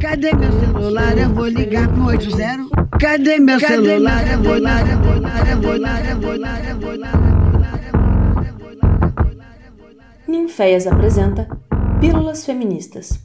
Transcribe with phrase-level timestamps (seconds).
[0.00, 1.18] Cadê meu celular?
[1.18, 2.68] Eu vou ligar pro 80.
[3.00, 4.30] Cadê meu celular?
[4.30, 7.38] Eu vou ligar, vou ligar.
[10.28, 11.48] Ninféias apresenta
[12.00, 13.18] Pílulas Feministas.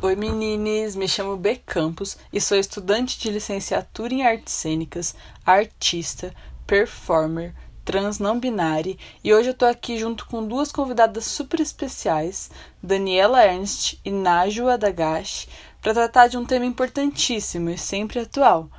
[0.00, 5.14] Oi meninas, me chamo B Campos e sou estudante de licenciatura em artes cênicas,
[5.44, 6.32] artista,
[6.66, 7.54] performer,
[7.84, 12.50] trans não binária e hoje eu tô aqui junto com duas convidadas super especiais,
[12.82, 15.46] Daniela Ernst e Najwa Dagash,
[15.82, 18.70] para tratar de um tema importantíssimo e sempre atual: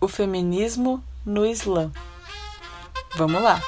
[0.00, 1.92] o feminismo no Islã.
[3.16, 3.62] Vamos lá!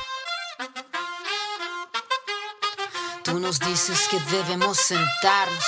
[3.22, 5.64] Tú nos dices que debemos sentarnos,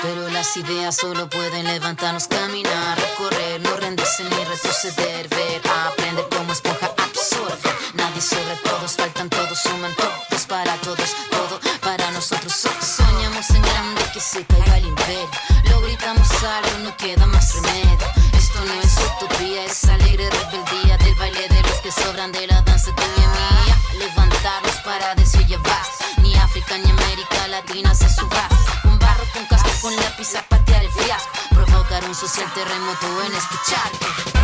[0.00, 6.52] pero las ideas solo pueden levantarnos, caminar, recorrer, no rendirse ni retroceder, ver, aprender como
[6.52, 6.95] esponja.
[7.96, 12.52] Nadie sobre todos, faltan todos, suman todos para todos, todo para nosotros.
[12.52, 15.30] Soñamos en grande que se caiga el imperio,
[15.70, 18.06] lo gritamos algo, no queda más remedio.
[18.34, 22.60] Esto no es utopía, es alegre rebeldía del baile de los que sobran de la
[22.62, 23.76] danza de mi mía.
[23.98, 25.36] Levantarnos para decir
[26.18, 28.48] ni África ni América Latina se suba.
[28.84, 31.30] Un barro con casco con lápiz a patear el fiasco.
[31.50, 34.35] Provocar un social terremoto en este charco.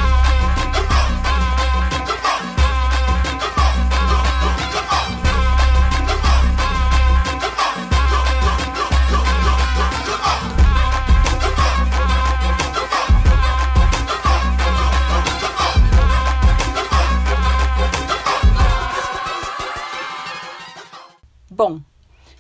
[21.65, 21.81] Bom,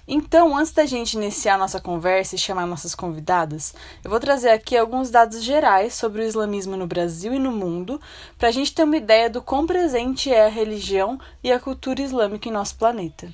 [0.08, 4.76] então antes da gente iniciar nossa conversa e chamar nossas convidadas, eu vou trazer aqui
[4.76, 8.00] alguns dados gerais sobre o islamismo no Brasil e no mundo,
[8.36, 12.02] para a gente ter uma ideia do quão presente é a religião e a cultura
[12.02, 13.32] islâmica em nosso planeta.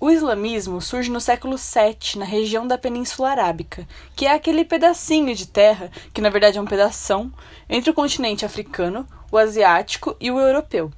[0.00, 5.36] O islamismo surge no século VII, na região da Península Arábica, que é aquele pedacinho
[5.36, 7.32] de terra, que na verdade é um pedação,
[7.70, 10.90] entre o continente africano, o asiático e o europeu.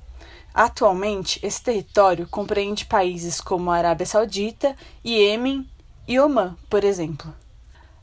[0.56, 4.74] Atualmente, esse território compreende países como a Arábia Saudita,
[5.04, 5.68] Iêmen
[6.08, 7.30] e Omã, por exemplo.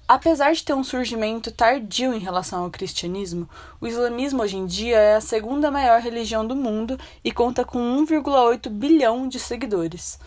[0.08, 3.50] Apesar de ter um surgimento tardio em relação ao cristianismo,
[3.82, 7.80] o islamismo hoje em dia é a segunda maior religião do mundo e conta com
[8.06, 10.20] 1,8 bilhão de seguidores.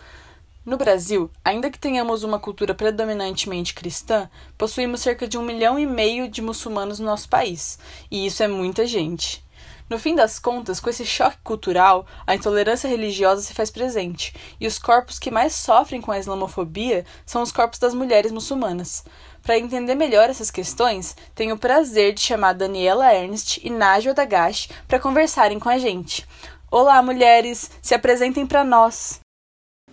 [0.65, 5.85] No Brasil, ainda que tenhamos uma cultura predominantemente cristã, possuímos cerca de um milhão e
[5.85, 7.79] meio de muçulmanos no nosso país,
[8.11, 9.46] e isso é muita gente.
[9.89, 14.67] No fim das contas, com esse choque cultural, a intolerância religiosa se faz presente, e
[14.67, 19.05] os corpos que mais sofrem com a islamofobia são os corpos das mulheres muçulmanas.
[19.41, 24.67] Para entender melhor essas questões, tenho o prazer de chamar Daniela Ernst e Najwa Dagash
[24.89, 26.27] para conversarem com a gente.
[26.69, 27.71] Olá, mulheres!
[27.81, 29.21] Se apresentem para nós!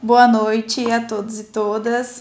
[0.02, 2.20] Boa noite a todos e todas.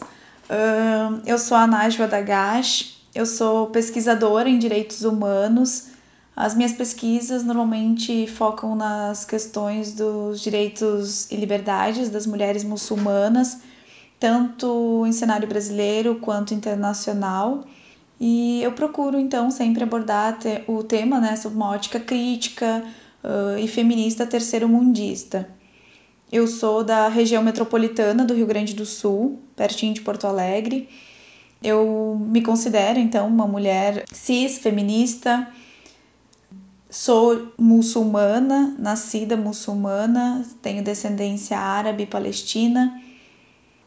[1.25, 5.92] Eu sou a Najwa Dagash, eu sou pesquisadora em direitos humanos
[6.35, 13.59] as minhas pesquisas normalmente focam nas questões dos direitos e liberdades das mulheres muçulmanas,
[14.19, 17.63] tanto em cenário brasileiro quanto internacional.
[18.19, 22.83] E eu procuro então sempre abordar o tema né, sob uma ótica crítica
[23.23, 25.47] uh, e feminista terceiro-mundista.
[26.31, 30.89] Eu sou da região metropolitana do Rio Grande do Sul, pertinho de Porto Alegre.
[31.61, 35.47] Eu me considero então uma mulher cis, feminista,
[36.93, 43.01] Sou muçulmana, nascida muçulmana, tenho descendência árabe e palestina.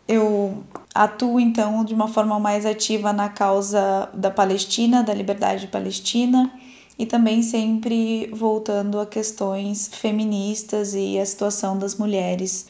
[0.09, 6.53] Eu atuo então de uma forma mais ativa na causa da Palestina, da liberdade palestina
[6.99, 12.67] e também sempre voltando a questões feministas e a situação das mulheres.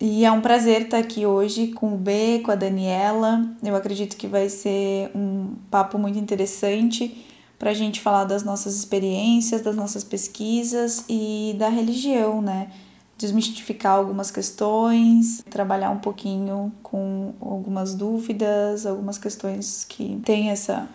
[0.00, 3.46] E é um prazer estar aqui hoje com o B, com a Daniela.
[3.62, 7.26] Eu acredito que vai ser um papo muito interessante
[7.60, 12.72] para a gente falar das nossas experiências, das nossas pesquisas e da religião, né?
[13.18, 20.88] Desmistificar algumas questões, trabalhar um pouquinho com algumas dúvidas, algumas questões que têm essa,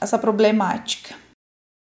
[0.00, 1.14] essa problemática.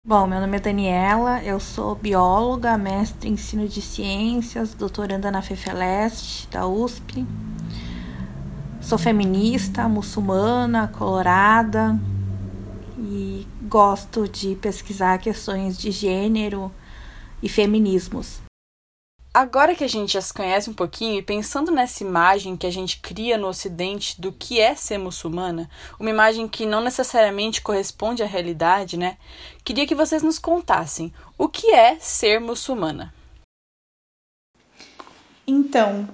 [0.06, 5.40] Bom, meu nome é Daniela, eu sou bióloga, mestre em ensino de ciências, doutoranda na
[5.40, 7.26] FEFELEST, da USP.
[8.82, 11.98] Sou feminista, muçulmana, colorada,
[12.98, 16.70] e gosto de pesquisar questões de gênero
[17.42, 18.40] e feminismos.
[19.32, 22.70] Agora que a gente já se conhece um pouquinho e pensando nessa imagem que a
[22.70, 25.68] gente cria no Ocidente do que é ser muçulmana,
[25.98, 29.16] uma imagem que não necessariamente corresponde à realidade, né?
[29.64, 33.12] Queria que vocês nos contassem o que é ser muçulmana.
[35.44, 36.08] Então,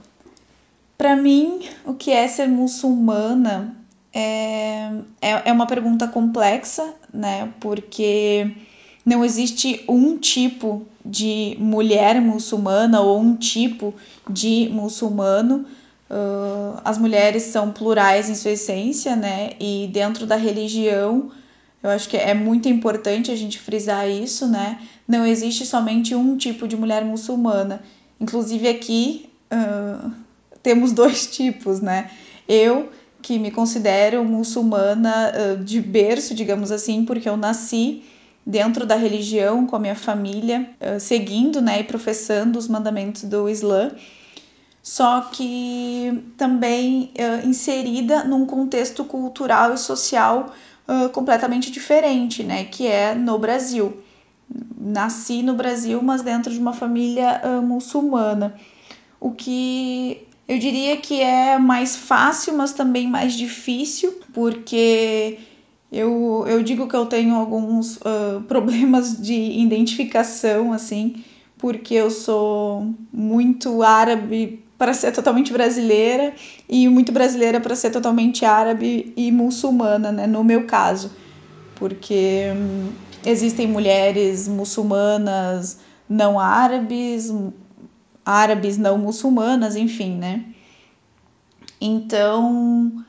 [0.97, 3.80] para mim, o que é ser muçulmana
[4.13, 4.91] é,
[5.21, 7.53] é, é uma pergunta complexa, né?
[7.61, 8.51] Porque
[9.05, 13.95] não existe um tipo de mulher muçulmana ou um tipo
[14.29, 15.65] de muçulmano.
[16.11, 19.53] Uh, as mulheres são plurais em sua essência, né?
[19.61, 21.31] E dentro da religião,
[21.83, 24.81] eu acho que é muito importante a gente frisar isso, né?
[25.07, 27.81] Não existe somente um tipo de mulher muçulmana.
[28.21, 30.11] Inclusive aqui uh,
[30.63, 32.11] temos dois tipos, né?
[32.49, 32.91] Eu
[33.23, 35.33] que me considero muçulmana
[35.65, 38.03] de berço, digamos assim, porque eu nasci
[38.47, 43.91] dentro da religião com a minha família, seguindo, né, e professando os mandamentos do Islã
[44.83, 47.13] só que também
[47.45, 50.53] inserida num contexto cultural e social
[51.13, 52.65] completamente diferente, né?
[52.65, 54.03] Que é no Brasil.
[54.77, 58.55] Nasci no Brasil, mas dentro de uma família muçulmana.
[59.21, 65.39] O que eu diria que é mais fácil, mas também mais difícil, porque
[65.93, 68.01] eu, eu digo que eu tenho alguns
[68.49, 71.23] problemas de identificação, assim,
[71.57, 76.35] porque eu sou muito árabe para ser totalmente brasileira
[76.69, 80.27] e muito brasileira para ser totalmente árabe e muçulmana, né?
[80.27, 81.13] No meu caso,
[81.77, 82.95] porque hum,
[83.25, 87.33] existem mulheres muçulmanas não árabes,
[88.31, 90.45] árabes não muçulmanas, enfim, né?
[91.81, 93.05] Então,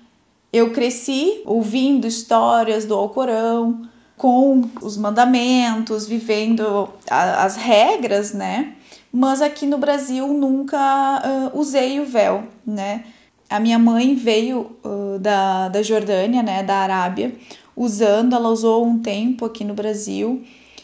[0.51, 3.88] eu cresci ouvindo histórias do Alcorão,
[4.18, 8.75] com os mandamentos, vivendo a, as regras, né?
[9.12, 11.21] mas aqui no Brasil nunca
[11.53, 13.03] uh, usei o véu, né?
[13.50, 17.35] A minha mãe veio uh, da, da Jordânia, né, da Arábia,
[17.75, 20.41] usando, ela usou um tempo aqui no Brasil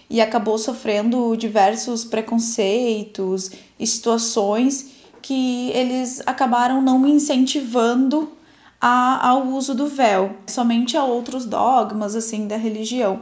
[0.10, 8.32] e acabou sofrendo diversos preconceitos e situações que eles acabaram não incentivando
[8.80, 13.22] a, ao uso do véu, somente a outros dogmas assim da religião.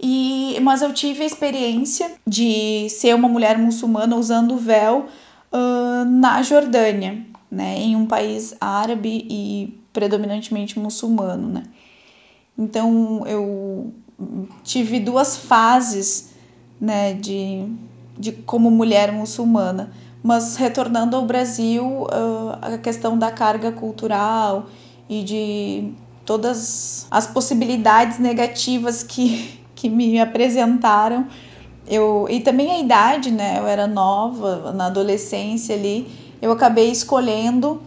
[0.00, 5.06] E, mas eu tive a experiência de ser uma mulher muçulmana usando o véu
[5.52, 11.62] uh, na Jordânia, né, em um país árabe e predominantemente muçulmano, né.
[12.56, 13.92] Então eu
[14.62, 16.30] tive duas fases,
[16.80, 17.66] né, de,
[18.18, 24.66] de como mulher muçulmana, mas retornando ao Brasil, uh, a questão da carga cultural
[25.08, 25.92] e de
[26.24, 31.26] todas as possibilidades negativas que que me apresentaram.
[31.86, 33.58] Eu, e também a idade, né?
[33.58, 36.08] Eu era nova, na adolescência ali,
[36.40, 37.82] eu acabei escolhendo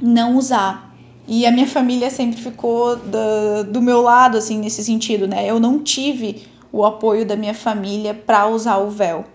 [0.00, 0.87] não usar.
[1.30, 5.46] E a minha família sempre ficou do, do meu lado, assim, nesse sentido, né?
[5.46, 9.26] Eu não tive o apoio da minha família para usar o véu,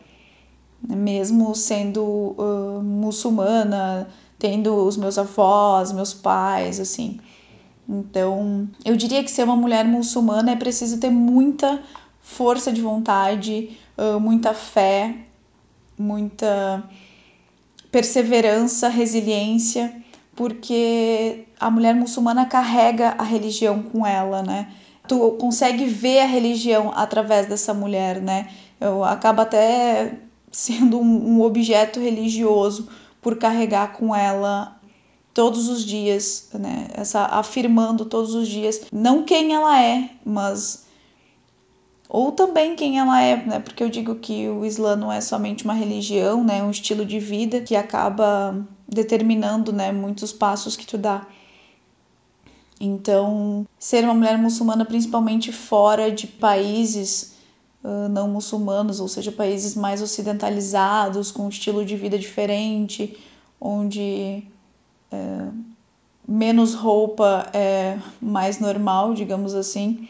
[0.82, 0.96] né?
[0.96, 4.08] mesmo sendo uh, muçulmana,
[4.40, 7.20] tendo os meus avós, meus pais, assim.
[7.88, 11.80] Então, eu diria que ser uma mulher muçulmana é preciso ter muita
[12.22, 13.78] força de vontade,
[14.20, 15.16] muita fé,
[16.00, 16.84] muita
[17.92, 20.03] perseverança, resiliência,
[20.36, 24.72] porque a mulher muçulmana carrega a religião com ela, né?
[25.08, 28.50] Tu consegue ver a religião através dessa mulher, né?
[28.80, 30.18] Eu acaba até
[30.52, 32.88] sendo um, objeto religioso
[33.22, 34.80] por carregar com ela
[35.34, 36.88] todos os dias, né?
[36.94, 40.86] Essa afirmando todos os dias não quem ela é, mas
[42.08, 43.60] ou também quem ela é, né?
[43.60, 46.60] Porque eu digo que o Islã não é somente uma religião, né?
[46.60, 48.56] É um estilo de vida que acaba
[48.94, 51.26] determinando, né, muitos passos que tu dá.
[52.80, 57.36] Então, ser uma mulher muçulmana, principalmente fora de países
[57.84, 63.18] uh, não muçulmanos, ou seja, países mais ocidentalizados, com um estilo de vida diferente,
[63.60, 64.44] onde
[65.12, 65.48] é,
[66.28, 70.08] menos roupa é mais normal, digamos assim.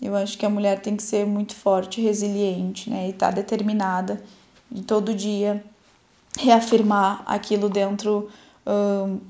[0.00, 3.08] Eu acho que a mulher tem que ser muito forte, resiliente, né?
[3.08, 4.22] E tá determinada
[4.70, 5.64] de todo dia
[6.38, 8.28] reafirmar aquilo dentro
[8.66, 9.20] um,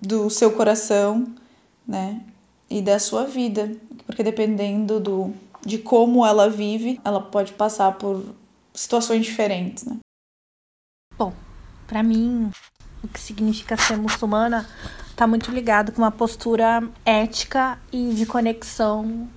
[0.00, 1.26] do seu coração,
[1.86, 2.20] né?
[2.68, 3.76] E da sua vida,
[4.06, 8.24] porque dependendo do, de como ela vive, ela pode passar por
[8.72, 9.98] situações diferentes, né?
[11.16, 11.32] Bom,
[11.86, 12.50] para mim,
[13.02, 14.68] o que significa ser muçulmana
[15.10, 19.28] está muito ligado com uma postura ética e de conexão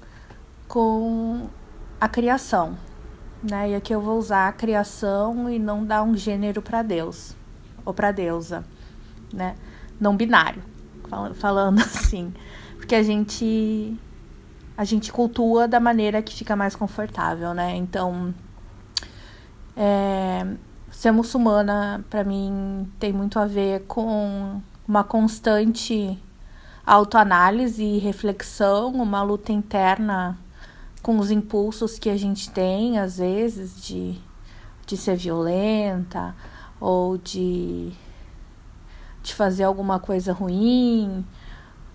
[0.67, 1.47] com
[2.01, 2.77] a criação.
[3.43, 3.71] Né?
[3.71, 7.35] E aqui eu vou usar a criação e não dar um gênero para Deus
[7.85, 8.65] ou para deusa,
[9.31, 9.55] né?
[9.99, 10.61] Não binário,
[11.35, 12.33] falando assim,
[12.75, 13.97] porque a gente
[14.75, 17.75] a gente cultua da maneira que fica mais confortável, né?
[17.75, 18.33] Então,
[19.75, 20.45] é,
[20.91, 26.17] ser muçulmana para mim tem muito a ver com uma constante
[26.85, 30.37] autoanálise e reflexão, uma luta interna
[31.07, 34.19] com os impulsos que a gente tem, às vezes, de,
[34.85, 36.35] de ser violenta
[36.81, 37.93] ou de,
[39.23, 41.25] de fazer alguma coisa ruim.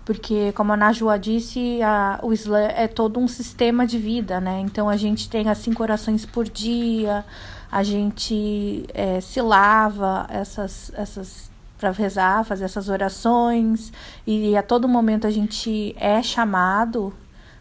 [0.03, 4.59] Porque, como a Najwa disse, a, o Islã é todo um sistema de vida, né?
[4.61, 7.23] Então a gente tem as cinco orações por dia,
[7.71, 13.93] a gente é, se lava essas, essas para rezar, fazer essas orações,
[14.25, 17.13] e a todo momento a gente é chamado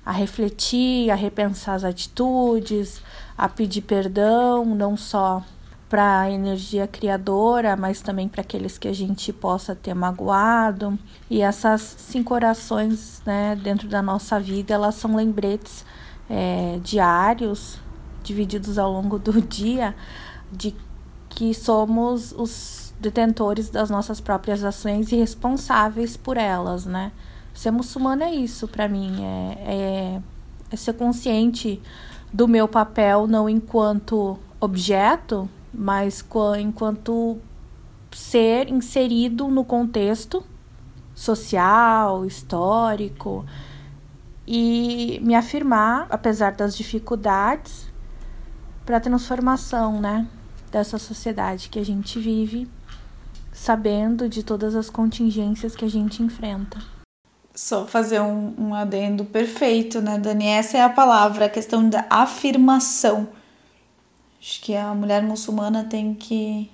[0.04, 3.00] a refletir, a repensar as atitudes,
[3.37, 5.42] a pedir perdão, não só
[5.88, 10.99] para a energia criadora, mas também para aqueles que a gente possa ter magoado.
[11.28, 15.85] E essas cinco orações, né, dentro da nossa vida, elas são lembretes
[16.30, 17.78] é, diários,
[18.23, 19.94] divididos ao longo do dia,
[20.50, 20.75] de
[21.28, 27.12] que somos os detentores das nossas próprias ações e responsáveis por elas, né?
[27.54, 30.23] Ser muçulmano é isso para mim, é, é,
[30.71, 31.80] é ser consciente
[32.32, 36.25] do meu papel não enquanto objeto, mas
[36.59, 37.38] enquanto
[38.11, 40.42] ser inserido no contexto
[41.14, 43.44] social, histórico
[44.47, 47.90] e me afirmar, apesar das dificuldades,
[48.85, 50.26] para a transformação, né,
[50.71, 52.68] dessa sociedade que a gente vive
[53.52, 56.78] sabendo de todas as contingências que a gente enfrenta.
[57.54, 60.47] Só fazer um, um adendo perfeito, né, Dani?
[60.47, 63.28] Essa é a palavra, a questão da afirmação.
[64.40, 66.71] Acho que a mulher muçulmana tem que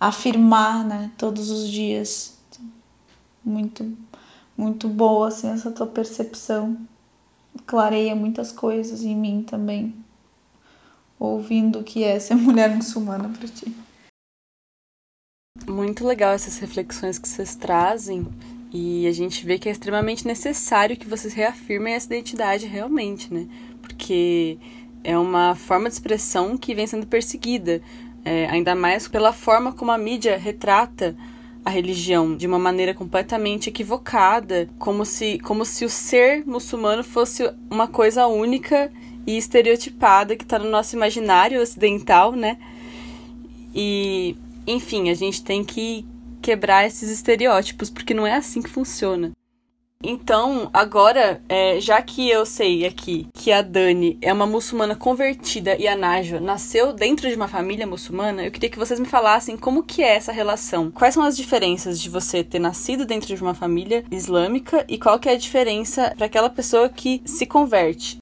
[0.00, 2.38] afirmar, né, todos os dias.
[3.44, 3.96] Muito,
[4.56, 6.76] muito boa, assim, essa tua percepção.
[7.66, 9.94] Clareia muitas coisas em mim também,
[11.18, 13.74] ouvindo o que é ser mulher muçulmana para ti.
[15.66, 18.26] Muito legal essas reflexões que vocês trazem
[18.72, 23.46] e a gente vê que é extremamente necessário que vocês reafirmem essa identidade realmente, né?
[23.80, 24.58] Porque
[25.02, 27.80] é uma forma de expressão que vem sendo perseguida,
[28.24, 31.16] é, ainda mais pela forma como a mídia retrata
[31.64, 37.50] a religião de uma maneira completamente equivocada, como se, como se o ser muçulmano fosse
[37.70, 38.92] uma coisa única
[39.26, 42.58] e estereotipada que está no nosso imaginário ocidental, né?
[43.74, 46.04] E enfim, a gente tem que
[46.40, 49.32] quebrar esses estereótipos, porque não é assim que funciona.
[50.02, 55.76] Então, agora, é, já que eu sei aqui que a Dani é uma muçulmana convertida
[55.76, 59.56] e a Najwa nasceu dentro de uma família muçulmana, eu queria que vocês me falassem
[59.56, 60.92] como que é essa relação.
[60.92, 65.18] Quais são as diferenças de você ter nascido dentro de uma família islâmica e qual
[65.18, 68.18] que é a diferença para aquela pessoa que se converte?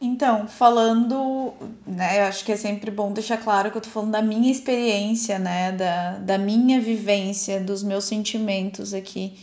[0.00, 1.52] Então, falando,
[1.86, 5.38] né, acho que é sempre bom deixar claro que eu tô falando da minha experiência,
[5.38, 9.34] né, da, da minha vivência, dos meus sentimentos aqui,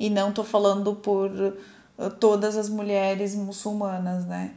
[0.00, 4.52] e não tô falando por uh, todas as mulheres muçulmanas, né.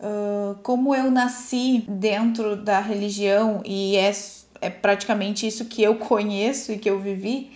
[0.00, 4.10] Uh, como eu nasci dentro da religião e é,
[4.62, 7.52] é praticamente isso que eu conheço e que eu vivi,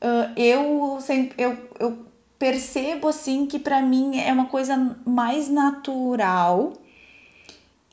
[0.00, 2.05] uh, eu sempre eu, eu
[2.38, 6.74] percebo assim que para mim é uma coisa mais natural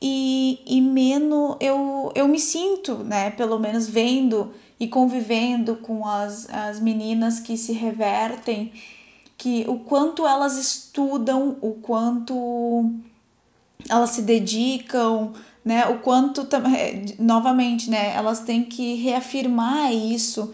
[0.00, 6.48] e, e menos eu, eu me sinto, né, pelo menos vendo e convivendo com as,
[6.50, 8.72] as meninas que se revertem,
[9.38, 12.90] que o quanto elas estudam, o quanto
[13.88, 15.32] elas se dedicam,
[15.64, 16.46] né, o quanto
[17.18, 20.52] novamente, né, elas têm que reafirmar isso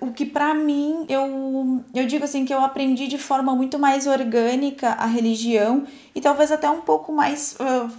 [0.00, 4.06] o que para mim eu, eu digo assim que eu aprendi de forma muito mais
[4.06, 7.90] orgânica a religião e talvez até um pouco mais uh,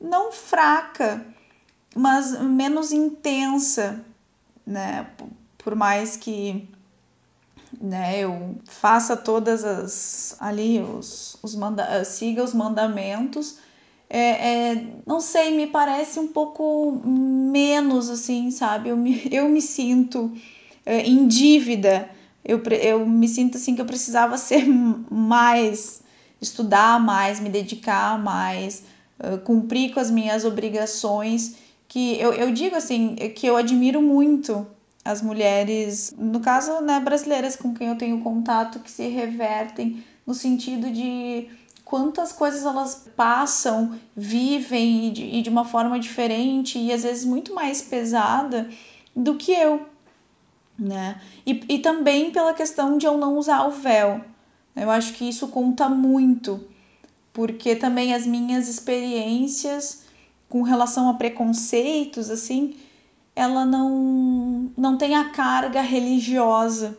[0.00, 1.24] não fraca,
[1.94, 4.04] mas menos intensa,
[4.66, 5.06] né?
[5.56, 6.68] Por mais que
[7.80, 13.58] né, eu faça todas as ali os, os manda siga os mandamentos,
[14.10, 18.90] é, é, não sei, me parece um pouco menos assim, sabe?
[18.90, 20.32] Eu me, eu me sinto
[20.86, 22.10] em dívida.
[22.44, 26.02] Eu, eu me sinto assim que eu precisava ser mais,
[26.40, 28.84] estudar mais, me dedicar mais,
[29.20, 31.56] uh, cumprir com as minhas obrigações.
[31.88, 34.66] Que eu, eu digo assim, que eu admiro muito
[35.04, 40.32] as mulheres, no caso, né, brasileiras com quem eu tenho contato, que se revertem no
[40.32, 41.48] sentido de
[41.84, 47.24] quantas coisas elas passam, vivem e de, e de uma forma diferente e às vezes
[47.24, 48.68] muito mais pesada
[49.14, 49.91] do que eu
[50.78, 51.20] né?
[51.46, 54.20] E, e também pela questão de eu não usar o véu.
[54.74, 56.64] Eu acho que isso conta muito,
[57.32, 60.04] porque também as minhas experiências
[60.48, 62.76] com relação a preconceitos, assim,
[63.34, 66.96] ela não, não tem a carga religiosa,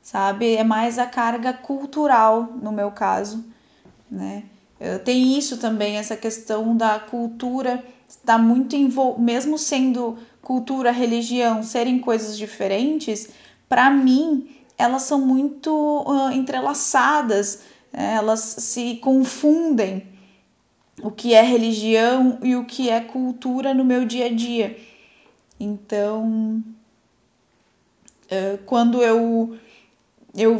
[0.00, 0.56] sabe?
[0.56, 3.44] É mais a carga cultural, no meu caso,
[4.10, 4.44] né?
[5.04, 11.98] Tem isso também, essa questão da cultura está muito envolvida, mesmo sendo cultura, religião, serem
[11.98, 13.30] coisas diferentes,
[13.68, 18.14] para mim elas são muito uh, entrelaçadas, né?
[18.14, 20.06] elas se confundem
[21.02, 24.76] o que é religião e o que é cultura no meu dia a dia.
[25.58, 26.62] Então,
[28.66, 29.56] quando eu
[30.34, 30.58] eu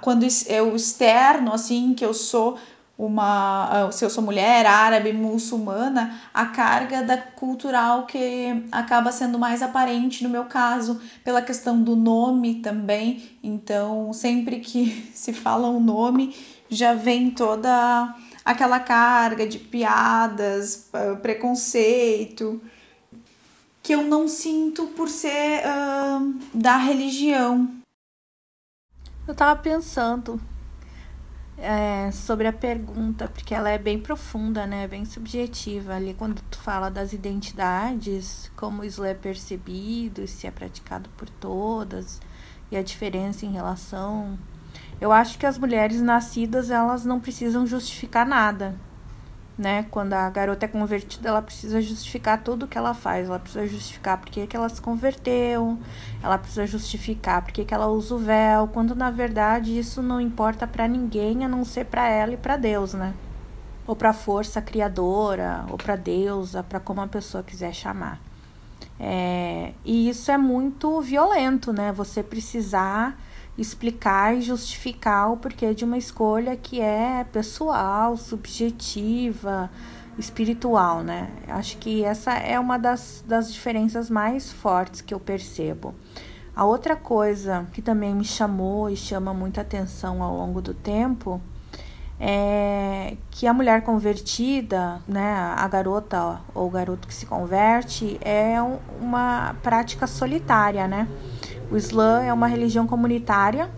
[0.00, 2.56] quando eu externo assim que eu sou
[2.96, 9.62] uma se eu sou mulher árabe muçulmana a carga da cultural que acaba sendo mais
[9.62, 13.36] aparente no meu caso pela questão do nome também.
[13.42, 16.36] Então sempre que se fala um nome
[16.68, 22.60] já vem toda aquela carga de piadas preconceito
[23.82, 27.68] que eu não sinto por ser uh, da religião.
[29.28, 30.40] Eu tava pensando
[31.58, 34.86] é, sobre a pergunta, porque ela é bem profunda, né?
[34.88, 35.94] Bem subjetiva.
[35.94, 42.20] Ali quando tu fala das identidades, como isso é percebido se é praticado por todas,
[42.70, 44.38] e a diferença em relação.
[45.00, 48.74] Eu acho que as mulheres nascidas, elas não precisam justificar nada
[49.56, 49.86] né?
[49.90, 53.28] Quando a garota é convertida, ela precisa justificar tudo que ela faz.
[53.28, 55.78] Ela precisa justificar por que, ela se converteu,
[56.22, 60.66] ela precisa justificar por que, ela usa o véu, quando na verdade isso não importa
[60.66, 63.14] para ninguém a não ser para ela e para Deus, né?
[63.86, 68.20] Ou para a força criadora, ou para Deus, para como a pessoa quiser chamar.
[68.98, 71.92] É, e isso é muito violento, né?
[71.92, 73.18] Você precisar
[73.56, 79.70] explicar e justificar o porquê de uma escolha que é pessoal, subjetiva,
[80.18, 81.30] espiritual, né?
[81.48, 85.94] Acho que essa é uma das, das diferenças mais fortes que eu percebo.
[86.54, 91.40] A outra coisa que também me chamou e chama muita atenção ao longo do tempo
[92.18, 98.56] é que a mulher convertida, né, a garota ou o garoto que se converte, é
[99.00, 101.08] uma prática solitária, né?
[101.74, 103.68] O Islã é uma religião comunitária,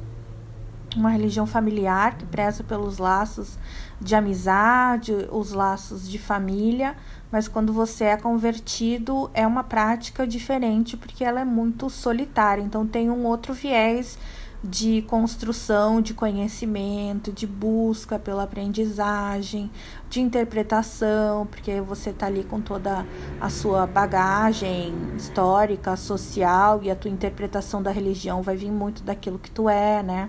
[0.95, 3.59] uma religião familiar que preza pelos laços
[3.99, 6.95] de amizade, os laços de família,
[7.33, 12.87] mas quando você é convertido é uma prática diferente porque ela é muito solitária, então
[12.87, 14.19] tem um outro viés
[14.67, 19.71] de construção de conhecimento, de busca pela aprendizagem,
[20.11, 23.07] de interpretação, porque você está ali com toda
[23.41, 29.39] a sua bagagem histórica, social e a tua interpretação da religião vai vir muito daquilo
[29.39, 30.29] que tu é, né?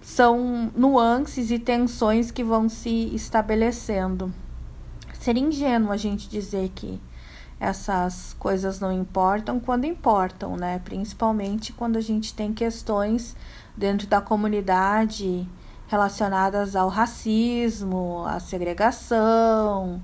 [0.00, 4.32] São nuances e tensões que vão se estabelecendo.
[5.18, 7.00] Seria ingênuo a gente dizer que
[7.58, 10.80] essas coisas não importam quando importam, né?
[10.84, 13.36] Principalmente quando a gente tem questões
[13.76, 15.48] dentro da comunidade
[15.86, 20.02] relacionadas ao racismo, à segregação,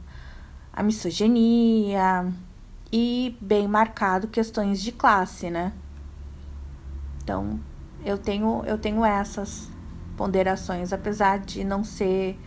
[0.73, 2.33] à misoginia
[2.93, 5.73] e bem marcado questões de classe, né?
[7.23, 7.61] Então,
[8.05, 9.69] eu tenho eu tenho essas
[10.17, 12.39] ponderações, apesar de não ser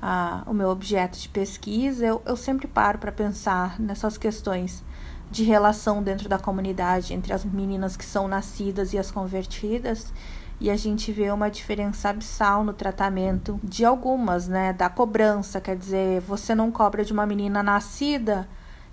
[0.00, 4.82] a, o meu objeto de pesquisa, eu, eu sempre paro para pensar nessas questões
[5.30, 10.12] de relação dentro da comunidade entre as meninas que são nascidas e as convertidas.
[10.58, 14.72] E a gente vê uma diferença abissal no tratamento de algumas, né?
[14.72, 18.48] Da cobrança, quer dizer, você não cobra de uma menina nascida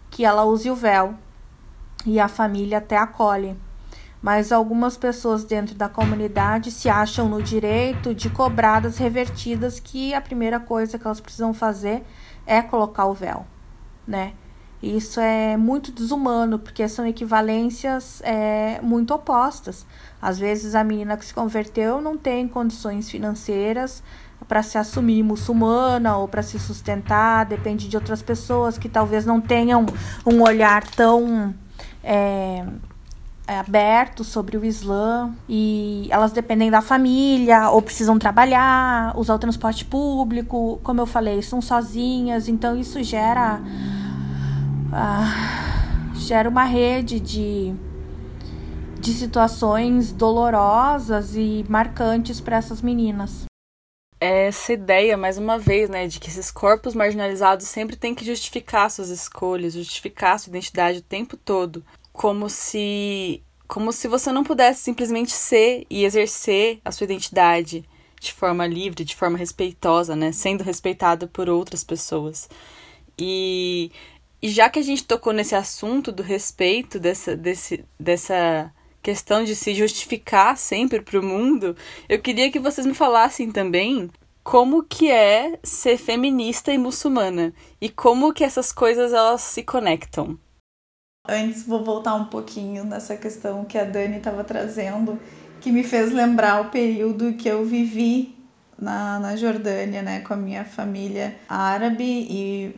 [0.10, 1.16] que ela use o véu
[2.06, 3.58] e a família até acolhe
[4.22, 10.22] mas algumas pessoas dentro da comunidade se acham no direito de cobradas revertidas que a
[10.22, 12.04] primeira coisa que elas precisam fazer
[12.46, 13.46] é colocar o véu,
[14.08, 14.34] né?
[14.82, 19.86] Isso é muito desumano, porque são equivalências é, muito opostas.
[20.22, 24.04] Às vezes a menina que se converteu não tem condições financeiras
[24.48, 29.42] para se assumir muçulmana ou para se sustentar, depende de outras pessoas que talvez não
[29.42, 29.86] tenham
[30.26, 31.56] um olhar tão
[32.04, 32.64] é,
[33.48, 39.86] aberto sobre o Islã e elas dependem da família ou precisam trabalhar, usar o transporte
[39.86, 43.62] público, como eu falei, são sozinhas, então isso gera
[44.92, 47.74] uh, gera uma rede de
[49.00, 53.46] de situações dolorosas e marcantes para essas meninas.
[54.20, 58.90] Essa ideia, mais uma vez, né, de que esses corpos marginalizados sempre têm que justificar
[58.90, 61.86] suas escolhas, justificar sua identidade o tempo todo
[62.18, 67.86] como se como se você não pudesse simplesmente ser e exercer a sua identidade
[68.20, 72.50] de forma livre, de forma respeitosa, né, sendo respeitado por outras pessoas.
[73.20, 73.92] E,
[74.42, 79.54] e já que a gente tocou nesse assunto do respeito, dessa, desse, dessa questão de
[79.54, 81.76] se justificar sempre para o mundo,
[82.08, 84.10] eu queria que vocês me falassem também
[84.44, 90.40] como que é ser feminista e muçulmana e como que essas coisas elas se conectam.
[91.28, 95.20] Antes vou voltar um pouquinho nessa questão que a Dani estava trazendo,
[95.60, 98.34] que me fez lembrar o período que eu vivi
[98.80, 102.76] na, na Jordânia, né, com a minha família árabe e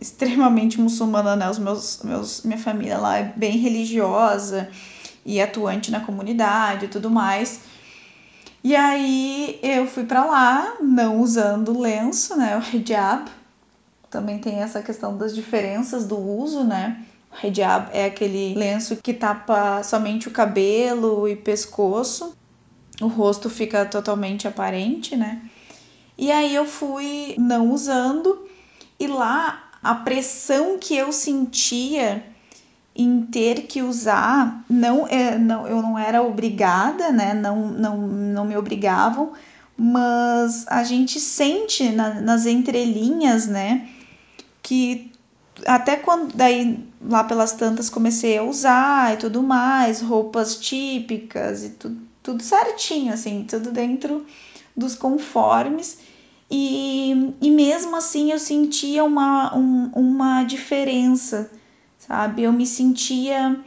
[0.00, 1.50] extremamente muçulmana, né?
[1.50, 4.68] Os meus, meus, minha família lá é bem religiosa
[5.26, 7.62] e atuante na comunidade e tudo mais.
[8.62, 13.28] E aí eu fui para lá, não usando lenço, né, o hijab.
[14.08, 17.04] Também tem essa questão das diferenças do uso, né?
[17.42, 22.34] Hijab é aquele lenço que tapa somente o cabelo e pescoço.
[23.00, 25.42] O rosto fica totalmente aparente, né?
[26.16, 28.48] E aí eu fui não usando
[28.98, 32.24] e lá a pressão que eu sentia
[32.96, 37.32] em ter que usar, não, é, não eu não era obrigada, né?
[37.32, 39.32] Não, não, não me obrigavam,
[39.76, 43.88] mas a gente sente na, nas entrelinhas, né?
[44.60, 45.12] Que
[45.66, 51.70] até quando daí lá pelas tantas comecei a usar e tudo mais, roupas típicas e
[51.70, 54.24] tudo, tudo certinho, assim, tudo dentro
[54.76, 55.98] dos conformes.
[56.50, 61.50] E, e mesmo assim eu sentia uma, um, uma diferença,
[61.98, 62.42] sabe?
[62.42, 63.60] Eu me sentia,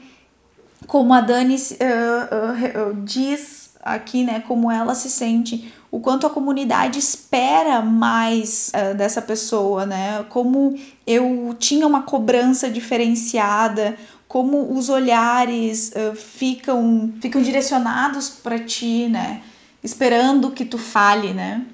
[0.87, 4.39] como a Dani uh, uh, diz aqui, né?
[4.39, 10.25] Como ela se sente, o quanto a comunidade espera mais uh, dessa pessoa, né?
[10.29, 19.41] Como eu tinha uma cobrança diferenciada, como os olhares ficam, ficam direcionados para ti, né?
[19.83, 21.65] Esperando que tu fale, né?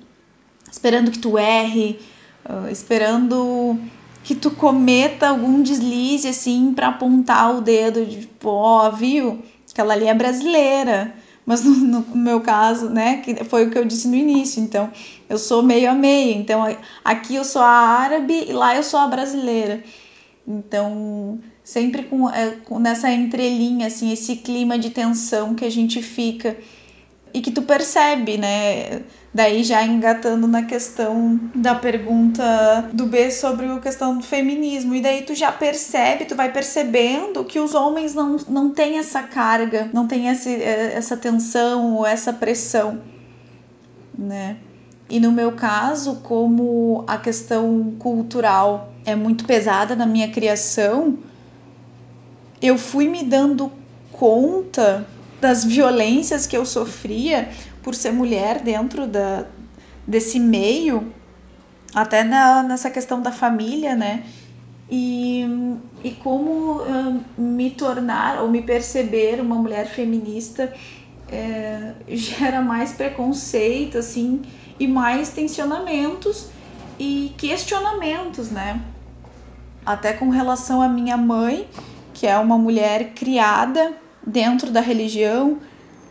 [0.72, 2.00] esperando que tu erre,
[2.48, 3.80] uh, esperando
[4.24, 9.44] que tu cometa algum deslize assim para apontar o dedo de ó, oh, viu?
[9.72, 11.14] Aquela ali é brasileira.
[11.48, 14.92] Mas no, no, meu caso, né, que foi o que eu disse no início, então
[15.30, 16.36] eu sou meio a meio.
[16.36, 16.62] Então
[17.06, 19.82] aqui eu sou a árabe e lá eu sou a brasileira.
[20.46, 26.02] Então, sempre com, é, com nessa entrelinha, assim, esse clima de tensão que a gente
[26.02, 26.58] fica
[27.38, 29.04] e que tu percebe, né?
[29.32, 34.96] Daí já engatando na questão da pergunta do B sobre a questão do feminismo.
[34.96, 39.22] E daí tu já percebe, tu vai percebendo que os homens não, não têm essa
[39.22, 43.02] carga, não têm esse, é, essa tensão ou essa pressão,
[44.18, 44.58] né?
[45.08, 51.20] E no meu caso, como a questão cultural é muito pesada na minha criação,
[52.60, 53.72] eu fui me dando
[54.12, 55.06] conta
[55.40, 57.50] das violências que eu sofria
[57.82, 59.46] por ser mulher dentro da,
[60.06, 61.14] desse meio,
[61.94, 64.24] até na, nessa questão da família, né?
[64.90, 65.46] E,
[66.04, 70.74] e como uh, me tornar ou me perceber uma mulher feminista
[71.30, 74.42] é, gera mais preconceito, assim,
[74.80, 76.48] e mais tensionamentos
[76.98, 78.82] e questionamentos, né?
[79.86, 81.68] Até com relação à minha mãe,
[82.14, 83.94] que é uma mulher criada
[84.28, 85.58] dentro da religião,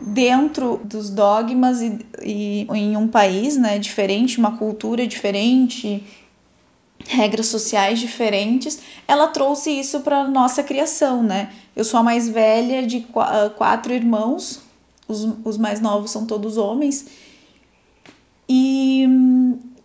[0.01, 6.03] dentro dos dogmas e, e em um país né, diferente, uma cultura diferente,
[7.05, 11.51] regras sociais diferentes, ela trouxe isso para nossa criação, né?
[11.75, 14.61] Eu sou a mais velha de ah, quatro irmãos,
[15.07, 17.05] os, os mais novos são todos homens,
[18.49, 19.07] e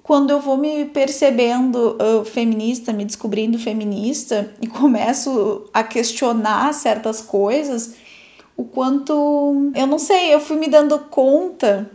[0.02, 7.20] quando eu vou me percebendo uh, feminista, me descobrindo feminista e começo a questionar certas
[7.20, 7.94] coisas,
[8.62, 11.90] o quanto eu não sei, eu fui me dando conta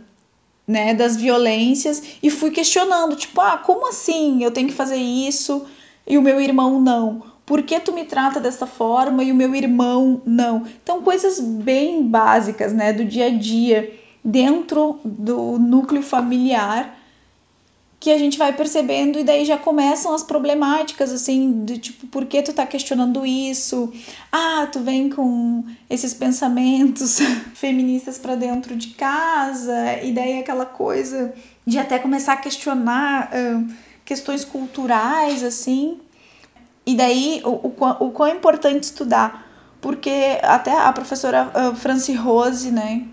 [0.66, 5.64] né, das violências e fui questionando, tipo, ah, como assim eu tenho que fazer isso
[6.06, 7.22] e o meu irmão não?
[7.46, 10.64] Por que tu me trata dessa forma e o meu irmão não?
[10.82, 13.90] Então, coisas bem básicas, né, do dia a dia,
[14.22, 16.97] dentro do núcleo familiar
[18.00, 22.26] que a gente vai percebendo e daí já começam as problemáticas assim de tipo por
[22.26, 23.92] que tu tá questionando isso?
[24.30, 27.18] Ah tu vem com esses pensamentos
[27.54, 30.00] feministas para dentro de casa.
[30.02, 31.34] E daí aquela coisa
[31.66, 35.98] de até começar a questionar uh, questões culturais assim.
[36.86, 39.46] E daí o, o, o quão é importante estudar
[39.80, 43.06] porque até a professora uh, Franci Rose né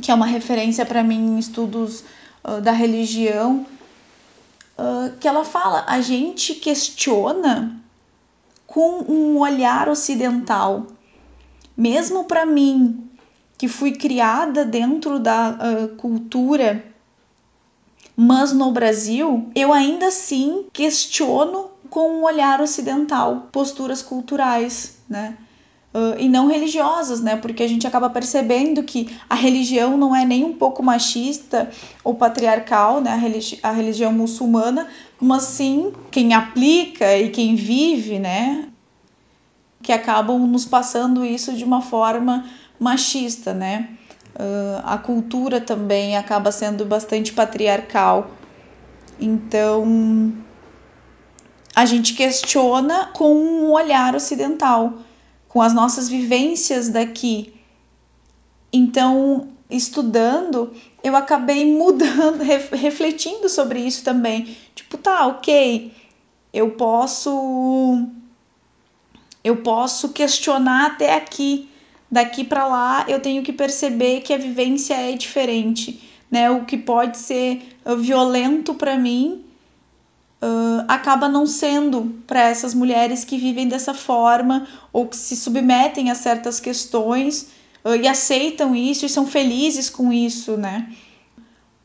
[0.00, 2.04] que é uma referência para mim em estudos
[2.44, 3.66] uh, da religião
[5.20, 7.80] que ela fala: a gente questiona
[8.66, 10.86] com um olhar ocidental.
[11.76, 13.08] Mesmo para mim,
[13.58, 16.84] que fui criada dentro da uh, cultura,
[18.16, 25.36] mas no Brasil, eu ainda assim questiono com um olhar ocidental, posturas culturais, né?
[25.96, 27.36] Uh, e não religiosas, né?
[27.36, 31.70] Porque a gente acaba percebendo que a religião não é nem um pouco machista
[32.04, 33.12] ou patriarcal, né?
[33.12, 38.68] A, religi a religião muçulmana, mas sim quem aplica e quem vive, né?
[39.82, 42.44] Que acabam nos passando isso de uma forma
[42.78, 43.88] machista, né?
[44.34, 48.32] Uh, a cultura também acaba sendo bastante patriarcal.
[49.18, 50.30] Então,
[51.74, 55.06] a gente questiona com um olhar ocidental
[55.56, 57.54] com as nossas vivências daqui.
[58.70, 60.70] Então, estudando,
[61.02, 62.42] eu acabei mudando,
[62.76, 64.54] refletindo sobre isso também.
[64.74, 65.94] Tipo, tá, ok,
[66.52, 68.06] eu posso
[69.42, 71.70] eu posso questionar até aqui.
[72.10, 76.50] Daqui para lá, eu tenho que perceber que a vivência é diferente, né?
[76.50, 77.62] O que pode ser
[77.96, 79.45] violento para mim
[80.42, 86.10] uh, acaba não sendo para essas mulheres que vivem dessa forma ou que se submetem
[86.10, 87.48] a certas questões
[87.84, 90.92] uh, e aceitam isso e são felizes com isso, né?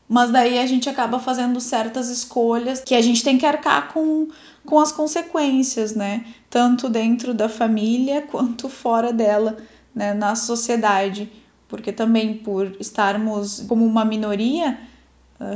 [0.08, 4.28] Mas daí a gente acaba fazendo certas escolhas que a gente tem que arcar com,
[4.66, 6.26] com as consequências, né?
[6.50, 9.56] Tanto dentro da família quanto fora dela,
[9.94, 10.12] né?
[10.12, 11.32] Na sociedade.
[11.66, 14.78] Porque também por estarmos como uma minoria,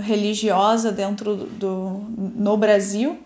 [0.02, 2.04] religiosa dentro do
[2.36, 3.18] no Brasil,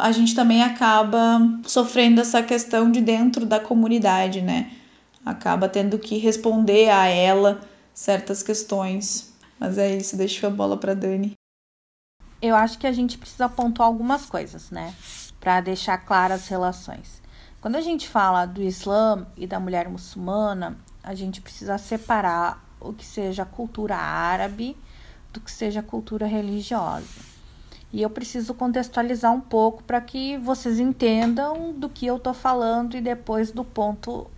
[0.00, 4.70] a gente também acaba sofrendo essa questão de dentro da comunidade, né?
[5.24, 7.60] Acaba tendo que responder a ela
[7.94, 9.32] certas questões.
[9.58, 11.32] Mas é isso, deixo a bola para Dani.
[12.40, 14.94] Eu acho que a gente precisa pontuar algumas coisas, né?
[15.38, 17.20] Para deixar claras as relações.
[17.60, 22.94] Quando a gente fala do Islã e da mulher muçulmana, a gente precisa separar o
[22.94, 24.74] que seja cultura árabe
[25.32, 27.30] do que seja cultura religiosa.
[27.92, 32.96] E eu preciso contextualizar um pouco para que vocês entendam do que eu estou falando
[32.96, 34.30] e depois do ponto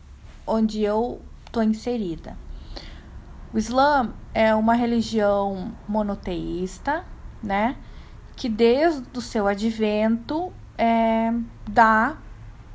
[0.47, 2.37] onde eu estou inserida.
[3.53, 7.05] O Islã é uma religião monoteísta,
[7.43, 7.77] né?
[8.35, 11.31] Que desde o seu advento é,
[11.69, 12.17] dá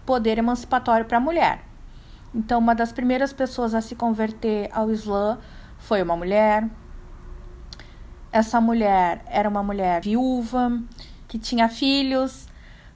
[0.06, 1.64] poder emancipatório para a mulher.
[2.34, 5.40] Então, uma das primeiras pessoas a se converter ao Islã
[5.80, 6.70] foi uma mulher,
[8.32, 10.82] essa mulher era uma mulher viúva,
[11.28, 12.48] que tinha filhos,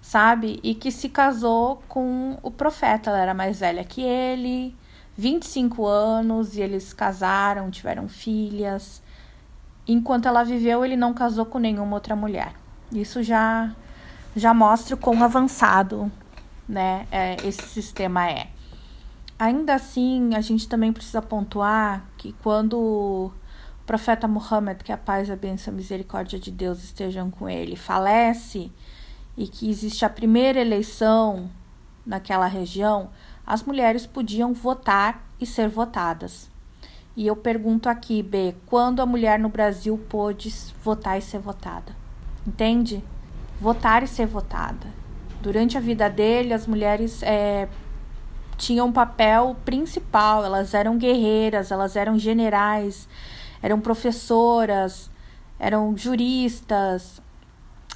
[0.02, 0.60] sabe?
[0.64, 3.10] E que se casou com o profeta.
[3.10, 4.76] Ela era mais velha que ele,
[5.18, 9.02] 25 anos, e eles casaram, tiveram filhas.
[9.88, 12.54] Enquanto ela viveu, ele não casou com nenhuma outra mulher.
[12.92, 13.72] Isso já
[14.36, 16.12] já mostra o quão avançado,
[16.68, 18.48] né, é, esse sistema é.
[19.38, 23.32] Ainda assim, a gente também precisa pontuar que quando
[23.92, 28.72] profeta Muhammad, que a paz, a bênção a misericórdia de Deus estejam com ele, falece
[29.36, 31.50] e que existe a primeira eleição
[32.06, 33.10] naquela região,
[33.46, 36.50] as mulheres podiam votar e ser votadas.
[37.18, 40.50] E eu pergunto aqui, B, quando a mulher no Brasil pôde
[40.82, 41.94] votar e ser votada?
[42.48, 43.04] Entende?
[43.60, 44.88] Votar e ser votada.
[45.42, 47.68] Durante a vida dele, as mulheres é,
[48.58, 53.06] tinham um papel principal, elas eram guerreiras, elas eram generais,
[53.62, 55.10] eram professoras,
[55.60, 57.22] eram juristas,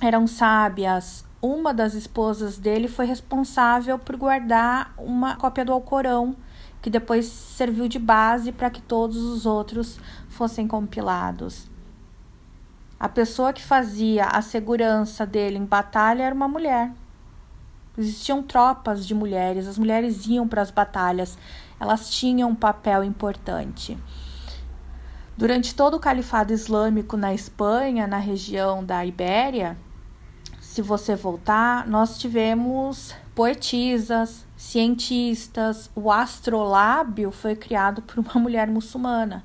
[0.02, 1.26] eram sábias.
[1.42, 6.36] Uma das esposas dele foi responsável por guardar uma cópia do Alcorão,
[6.82, 10.00] que depois serviu de base para que todos os outros
[10.30, 11.68] fossem compilados.
[13.00, 16.92] A pessoa que fazia a segurança dele em batalha era uma mulher.
[17.98, 21.38] Existiam tropas de mulheres, as mulheres iam para as batalhas,
[21.80, 23.98] elas tinham um papel importante.
[25.38, 29.78] Durante todo o califado islâmico na Espanha, na região da Ibéria,
[30.62, 39.44] se você voltar, nós tivemos poetisas, cientistas, o astrolábio foi criado por uma mulher muçulmana.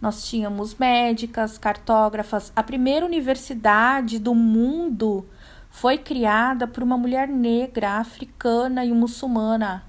[0.00, 2.50] Nós tínhamos médicas, cartógrafas.
[2.56, 5.26] A primeira universidade do mundo
[5.68, 9.84] foi criada por uma mulher negra, africana e muçulmana,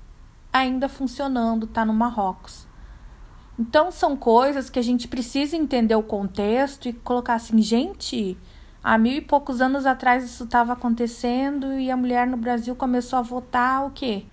[0.51, 2.66] ainda funcionando, está no Marrocos.
[3.59, 8.37] Então são coisas que a gente precisa entender o contexto e colocar assim, gente,
[8.83, 13.17] há mil e poucos anos atrás isso estava acontecendo e a mulher no Brasil começou
[13.17, 14.23] a votar o quê?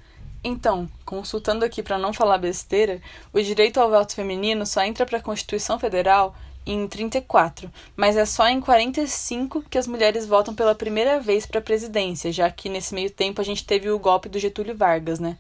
[0.42, 3.00] Então, consultando aqui para não falar besteira,
[3.32, 8.26] o direito ao voto feminino só entra para a Constituição Federal em 34, mas é
[8.26, 12.68] só em 45 que as mulheres votam pela primeira vez para a presidência, já que
[12.68, 15.38] nesse meio tempo a gente teve o golpe do Getúlio Vargas, né?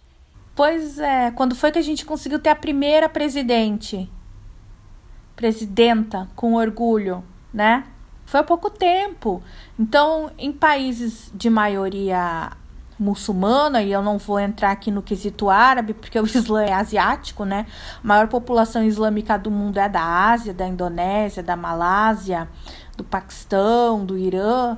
[0.54, 4.08] Pois é, quando foi que a gente conseguiu ter a primeira presidente?
[5.34, 7.84] Presidenta, com orgulho, né?
[8.24, 9.42] Foi há pouco tempo.
[9.78, 12.52] Então, em países de maioria
[12.96, 17.44] muçulmana, e eu não vou entrar aqui no quesito árabe, porque o Islã é asiático,
[17.44, 17.66] né?
[18.02, 22.48] A maior população islâmica do mundo é da Ásia, da Indonésia, da Malásia,
[22.96, 24.76] do Paquistão, do Irã.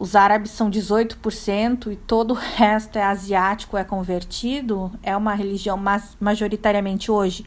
[0.00, 5.78] Os árabes são 18% e todo o resto é asiático, é convertido, é uma religião
[6.18, 7.44] majoritariamente hoje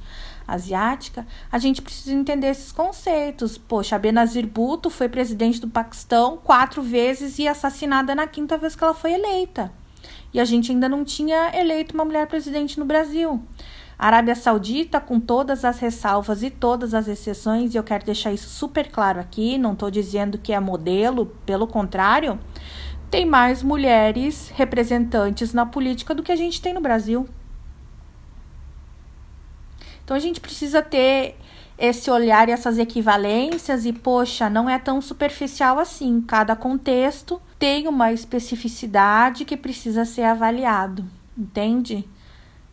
[0.48, 3.58] asiática, a gente precisa entender esses conceitos.
[3.58, 8.76] Poxa, a Benazir Bhutto foi presidente do Paquistão quatro vezes e assassinada na quinta vez
[8.76, 9.72] que ela foi eleita.
[10.32, 13.42] E a gente ainda não tinha eleito uma mulher presidente no Brasil.
[14.06, 18.50] Arábia Saudita, com todas as ressalvas e todas as exceções, e eu quero deixar isso
[18.50, 22.38] super claro aqui, não estou dizendo que é modelo, pelo contrário,
[23.10, 27.30] tem mais mulheres representantes na política do que a gente tem no Brasil.
[30.04, 31.38] Então a gente precisa ter
[31.78, 36.20] esse olhar e essas equivalências e poxa, não é tão superficial assim.
[36.20, 41.06] Cada contexto tem uma especificidade que precisa ser avaliado,
[41.38, 42.06] entende?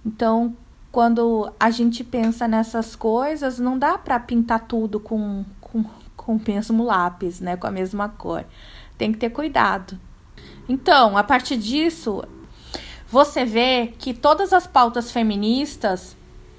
[0.05, 0.57] Então,
[0.93, 5.85] quando a gente pensa nessas coisas, não dá para pintar tudo com, com,
[6.17, 8.45] com o mesmo lápis, né, com a mesma cor.
[8.99, 9.99] Tem que ter cuidado.
[10.69, 12.25] Então, a partir disso,
[13.09, 16.17] você vê que todas as pautas feministas,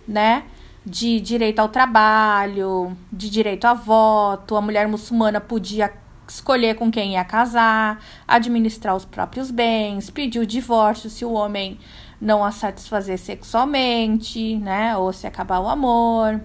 [0.08, 0.44] né,
[0.86, 5.94] de direito ao trabalho, de direito a voto, a mulher muçulmana podia
[6.28, 11.78] escolher com quem ia casar, administrar os próprios bens, pedir o divórcio se o homem
[12.21, 16.39] não a satisfazer sexualmente, né, ou se acabar o amor.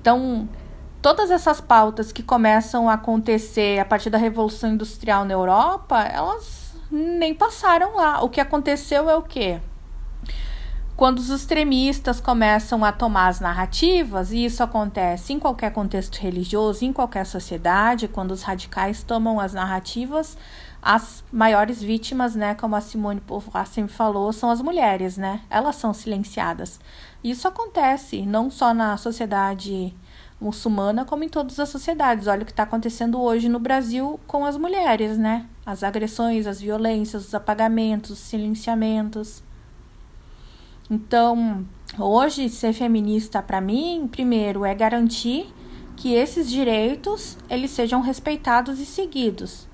[0.00, 0.48] Então,
[1.02, 6.74] todas essas pautas que começam a acontecer a partir da Revolução Industrial na Europa, elas
[6.90, 8.22] nem passaram lá.
[8.24, 9.60] O que aconteceu é o quê?
[11.02, 16.84] quando os extremistas começam a tomar as narrativas, e isso acontece em qualquer contexto religioso,
[16.84, 20.36] em qualquer sociedade, quando os radicais tomam as narrativas,
[20.82, 25.40] as maiores vítimas, né, como a Simone Beauvoir sempre falou, são as mulheres, né?
[25.48, 26.80] Elas são silenciadas.
[27.22, 29.94] Isso acontece não só na sociedade
[30.40, 32.26] muçulmana, como em todas as sociedades.
[32.26, 35.46] Olha o que está acontecendo hoje no Brasil com as mulheres, né?
[35.64, 39.40] As agressões, as violências, os apagamentos, os silenciamentos.
[40.90, 41.64] Então,
[41.96, 45.46] hoje ser feminista para mim, primeiro é garantir
[45.96, 49.70] que esses direitos eles sejam respeitados e seguidos.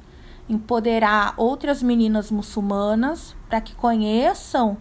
[0.49, 4.79] Empoderar outras meninas muçulmanas para que conheçam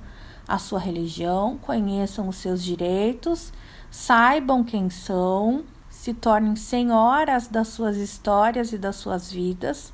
[0.47, 3.51] a sua religião, conheçam os seus direitos,
[3.91, 9.93] saibam quem são, se tornem senhoras das suas histórias e das suas vidas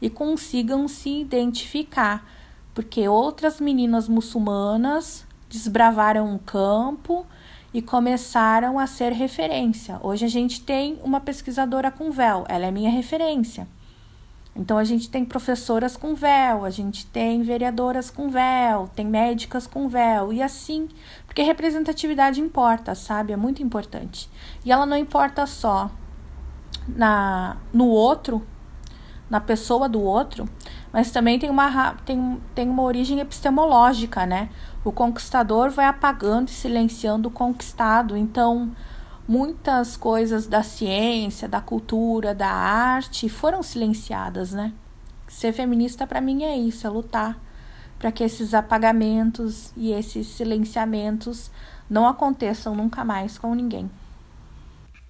[0.00, 2.24] e consigam se identificar,
[2.74, 7.26] porque outras meninas muçulmanas desbravaram um campo
[7.72, 9.98] e começaram a ser referência.
[10.02, 13.66] Hoje a gente tem uma pesquisadora com véu, ela é minha referência.
[14.58, 19.68] Então a gente tem professoras com véu, a gente tem vereadoras com véu, tem médicas
[19.68, 20.88] com véu e assim,
[21.24, 23.32] porque representatividade importa, sabe?
[23.32, 24.28] É muito importante.
[24.64, 25.88] E ela não importa só
[26.88, 28.44] na no outro,
[29.30, 30.48] na pessoa do outro,
[30.92, 34.48] mas também tem uma, tem, tem uma origem epistemológica, né?
[34.84, 38.16] O conquistador vai apagando e silenciando o conquistado.
[38.16, 38.72] Então,
[39.28, 44.72] muitas coisas da ciência, da cultura, da arte foram silenciadas, né?
[45.28, 47.38] Ser feminista para mim é isso, é lutar
[47.98, 51.50] para que esses apagamentos e esses silenciamentos
[51.90, 53.90] não aconteçam nunca mais com ninguém.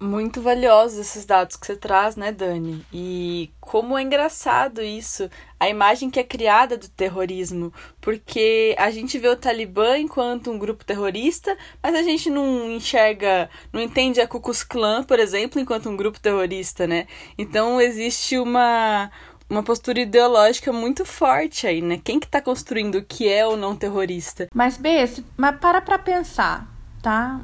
[0.01, 2.85] Muito valiosos esses dados que você traz, né, Dani?
[2.93, 9.19] E como é engraçado isso, a imagem que é criada do terrorismo, porque a gente
[9.19, 14.27] vê o Talibã enquanto um grupo terrorista, mas a gente não enxerga, não entende a
[14.27, 17.05] Ku Klux Klan, por exemplo, enquanto um grupo terrorista, né?
[17.37, 19.11] Então existe uma
[19.49, 21.99] uma postura ideológica muito forte aí, né?
[22.01, 24.47] Quem que tá construindo o que é ou não terrorista?
[24.53, 25.03] Mas, Bê,
[25.35, 26.67] mas para pra pensar,
[27.01, 27.41] tá?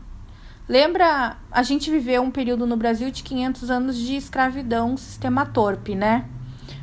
[0.67, 5.93] Lembra, a gente viveu um período no Brasil de 500 anos de escravidão, sistema torpe,
[5.93, 6.27] né?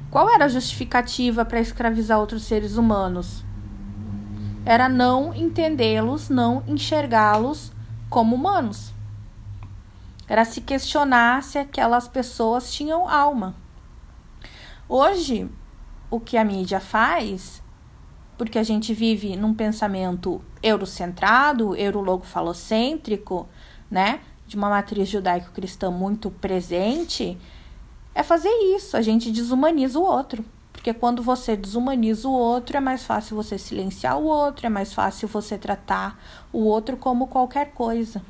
[0.09, 3.44] Qual era a justificativa para escravizar outros seres humanos?
[4.64, 7.72] Era não entendê-los, não enxergá-los
[8.09, 8.94] como humanos.
[10.28, 13.57] Era se questionar se aquelas pessoas tinham alma.
[14.88, 15.50] Hoje,
[16.09, 17.61] o que a mídia faz,
[18.38, 23.48] porque a gente vive num pensamento eurocentrado, eurologofalocêntrico,
[23.93, 27.38] né, de uma matriz judaico-cristã muito presente,
[28.14, 28.97] é fazer isso.
[28.97, 30.43] A gente desumaniza o outro.
[30.72, 34.95] Porque quando você desumaniza o outro, é mais fácil você silenciar o outro, é mais
[34.95, 36.18] fácil você tratar
[36.51, 38.22] o outro como qualquer coisa.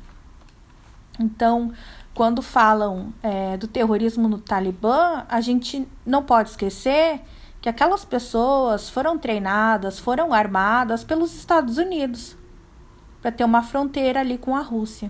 [1.17, 1.71] Então,
[2.13, 7.21] quando falam é, do terrorismo no Talibã, a gente não pode esquecer
[7.61, 12.35] que aquelas pessoas foram treinadas, foram armadas pelos Estados Unidos
[13.21, 15.09] para ter uma fronteira ali com a Rússia,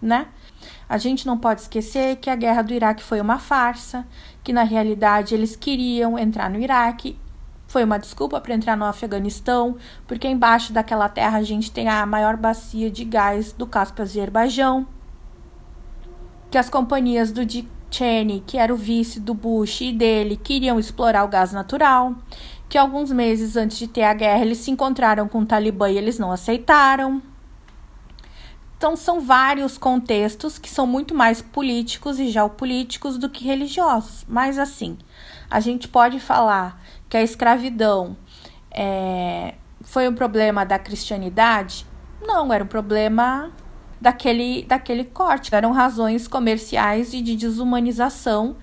[0.00, 0.28] né?
[0.88, 4.06] A gente não pode esquecer que a guerra do Iraque foi uma farsa,
[4.44, 7.18] que na realidade eles queriam entrar no Iraque
[7.68, 9.76] foi uma desculpa para entrar no Afeganistão,
[10.06, 14.86] porque embaixo daquela terra a gente tem a maior bacia de gás do Cáspio Azerbaijão.
[16.50, 20.78] Que as companhias do Dick Cheney, que era o vice do Bush e dele, queriam
[20.78, 22.14] explorar o gás natural.
[22.68, 25.98] Que alguns meses antes de ter a guerra eles se encontraram com o Talibã e
[25.98, 27.20] eles não aceitaram.
[28.76, 34.24] Então, são vários contextos que são muito mais políticos e geopolíticos do que religiosos.
[34.28, 34.98] Mas, assim,
[35.50, 38.16] a gente pode falar que a escravidão
[38.70, 41.86] é, foi um problema da cristianidade?
[42.20, 43.50] Não, era um problema
[43.98, 45.54] daquele, daquele corte.
[45.54, 48.56] Eram razões comerciais e de desumanização.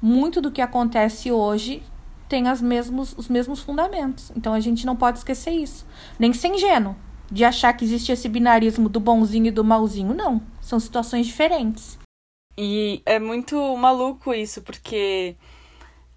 [0.00, 1.82] Muito do que acontece hoje
[2.26, 4.32] tem as mesmos, os mesmos fundamentos.
[4.34, 5.86] Então a gente não pode esquecer isso.
[6.18, 6.96] Nem ser ingênuo
[7.32, 10.12] de achar que existe esse binarismo do bonzinho e do malzinho.
[10.12, 10.42] Não.
[10.60, 11.98] São situações diferentes.
[12.58, 15.34] E é muito maluco isso, porque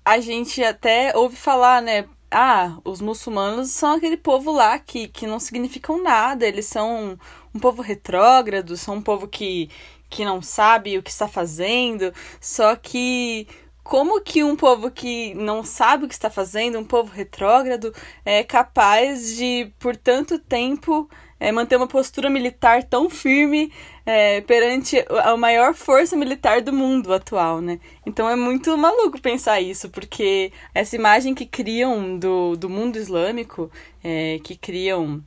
[0.03, 2.05] a gente até ouve falar, né?
[2.29, 7.17] Ah, os muçulmanos são aquele povo lá que, que não significam nada, eles são
[7.53, 9.69] um povo retrógrado, são um povo que,
[10.09, 12.13] que não sabe o que está fazendo.
[12.41, 13.47] Só que
[13.85, 17.93] como que um povo que não sabe o que está fazendo, um povo retrógrado,
[18.25, 21.07] é capaz de, por tanto tempo,
[21.39, 23.71] é, manter uma postura militar tão firme
[24.03, 27.79] é, perante a maior força militar do mundo atual, né?
[28.03, 33.69] Então é muito maluco pensar isso, porque essa imagem que criam do, do mundo islâmico,
[34.03, 35.23] é, que criam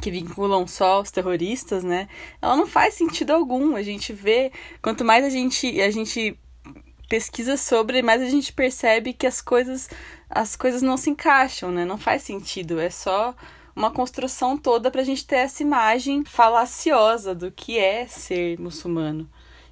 [0.00, 2.06] que vinculam só os terroristas, né?
[2.40, 3.74] Ela não faz sentido algum.
[3.74, 6.38] A gente vê, quanto mais a gente a gente
[7.08, 9.88] pesquisa sobre, mais a gente percebe que as coisas
[10.30, 11.84] as coisas não se encaixam, né?
[11.84, 12.78] Não faz sentido.
[12.78, 13.34] É só
[13.74, 19.28] uma construção toda para a gente ter essa imagem falaciosa do que é ser muçulmano.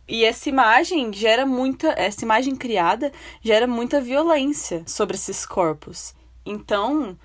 [0.08, 3.12] E essa imagem gera muita, essa imagem criada
[3.42, 6.14] gera muita violência sobre esses corpos.
[6.44, 7.18] Então,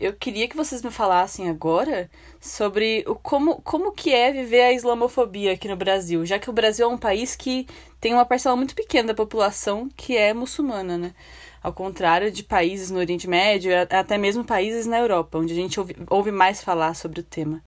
[0.00, 2.08] eu queria que vocês me falassem agora
[2.40, 6.52] sobre o como, como que é viver a islamofobia aqui no Brasil, já que o
[6.52, 7.66] Brasil é um país que
[8.00, 11.14] tem uma parcela muito pequena da população que é muçulmana, né?
[11.60, 15.80] Ao contrário de países no Oriente Médio, até mesmo países na Europa, onde a gente
[15.80, 17.60] ouve, ouve mais falar sobre o tema.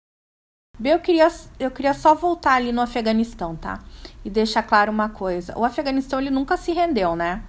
[0.82, 1.28] Eu queria,
[1.58, 3.82] eu queria só voltar ali no Afeganistão, tá?
[4.24, 5.58] E deixar claro uma coisa.
[5.58, 7.42] O Afeganistão, ele nunca se rendeu, né?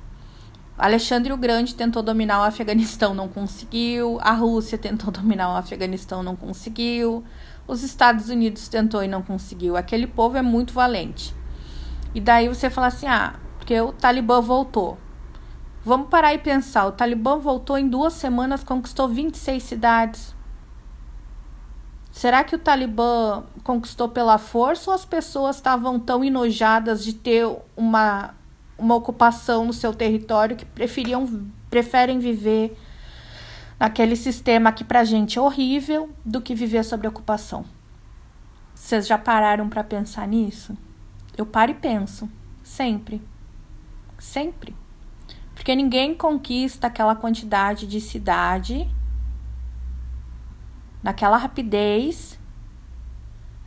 [0.82, 4.18] Alexandre o Grande tentou dominar o Afeganistão, não conseguiu.
[4.20, 7.24] A Rússia tentou dominar o Afeganistão, não conseguiu.
[7.68, 9.78] Os Estados Unidos tentou e não conseguiu.
[9.78, 11.36] Aquele povo é muito valente.
[12.16, 14.98] E daí você fala assim: ah, porque o Talibã voltou.
[15.86, 16.88] Vamos parar e pensar.
[16.88, 20.36] O Talibã voltou em duas semanas, conquistou 26 cidades.
[22.12, 27.48] Será que o Talibã conquistou pela força ou as pessoas estavam tão enojadas de ter
[27.78, 28.34] uma,
[28.82, 32.76] uma ocupação no seu território que preferiam, preferem viver
[33.80, 37.64] naquele sistema que pra gente é horrível do que viver sob ocupação?
[38.74, 40.76] Vocês já pararam para pensar nisso?
[41.38, 42.28] Eu paro e penso,
[42.64, 43.22] sempre.
[44.18, 44.76] Sempre.
[45.54, 48.90] Porque ninguém conquista aquela quantidade de cidade
[51.04, 52.40] naquela rapidez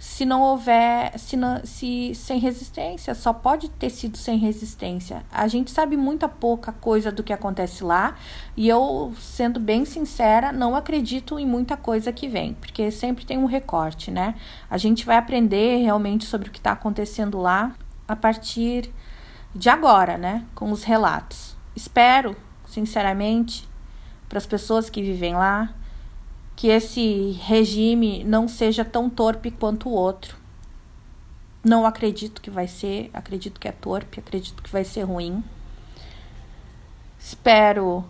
[0.05, 5.25] se não houver se, não, se sem resistência só pode ter sido sem resistência.
[5.33, 8.15] A gente sabe muita pouca coisa do que acontece lá
[8.55, 13.39] e eu sendo bem sincera não acredito em muita coisa que vem porque sempre tem
[13.39, 14.35] um recorte né?
[14.69, 17.75] A gente vai aprender realmente sobre o que está acontecendo lá
[18.07, 18.93] a partir
[19.55, 20.45] de agora né?
[20.55, 21.57] Com os relatos.
[21.75, 22.37] Espero,
[22.69, 23.67] sinceramente,
[24.29, 25.75] para as pessoas que vivem lá,
[26.57, 30.37] que esse regime não seja tão torpe quanto o outro.
[31.65, 35.43] Não acredito que vai ser, acredito que é torpe, acredito que vai ser ruim.
[37.19, 38.05] Espero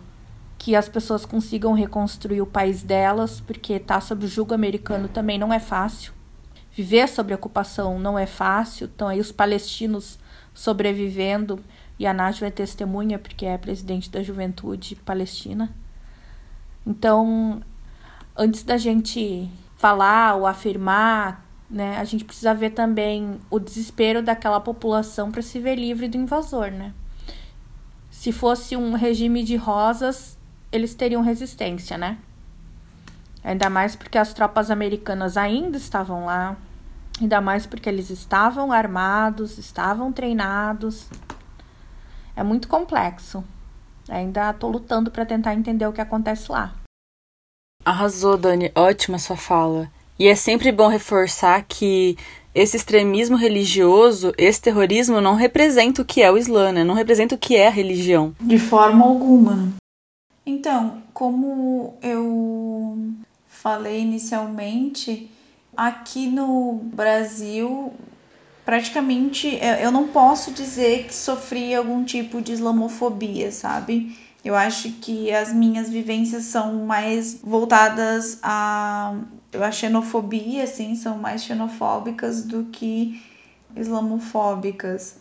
[0.57, 5.37] que as pessoas consigam reconstruir o país delas, porque estar sob o jugo americano também
[5.37, 6.13] não é fácil.
[6.71, 8.89] Viver sob ocupação não é fácil.
[8.93, 10.19] Então aí os palestinos
[10.53, 11.63] sobrevivendo
[11.97, 15.73] e a Nájua é testemunha porque é presidente da Juventude Palestina.
[16.85, 17.61] Então,
[18.35, 24.59] antes da gente falar ou afirmar, né, a gente precisa ver também o desespero daquela
[24.59, 26.93] população para se ver livre do invasor, né?
[28.11, 30.37] Se fosse um regime de rosas,
[30.71, 32.17] eles teriam resistência, né?
[33.43, 36.57] Ainda mais porque as tropas americanas ainda estavam lá,
[37.21, 41.09] Ainda mais porque eles estavam armados, estavam treinados.
[42.35, 43.43] É muito complexo.
[44.09, 46.73] Ainda tô lutando para tentar entender o que acontece lá.
[47.85, 48.71] Arrasou, Dani.
[48.73, 49.87] Ótima sua fala.
[50.17, 52.17] E é sempre bom reforçar que
[52.53, 56.83] esse extremismo religioso, esse terrorismo não representa o que é o Islã, né?
[56.83, 58.33] não representa o que é a religião.
[58.41, 59.73] De forma alguma.
[60.45, 62.97] Então, como eu
[63.47, 65.29] falei inicialmente,
[65.75, 67.93] aqui no Brasil,
[68.63, 74.17] praticamente eu não posso dizer que sofri algum tipo de islamofobia, sabe?
[74.45, 79.15] Eu acho que as minhas vivências são mais voltadas a
[79.59, 83.21] a xenofobia, assim, são mais xenofóbicas do que
[83.75, 85.17] islamofóbicas,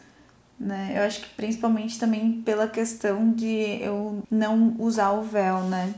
[0.59, 0.93] né?
[0.97, 5.95] Eu acho que principalmente também pela questão de eu não usar o véu, né?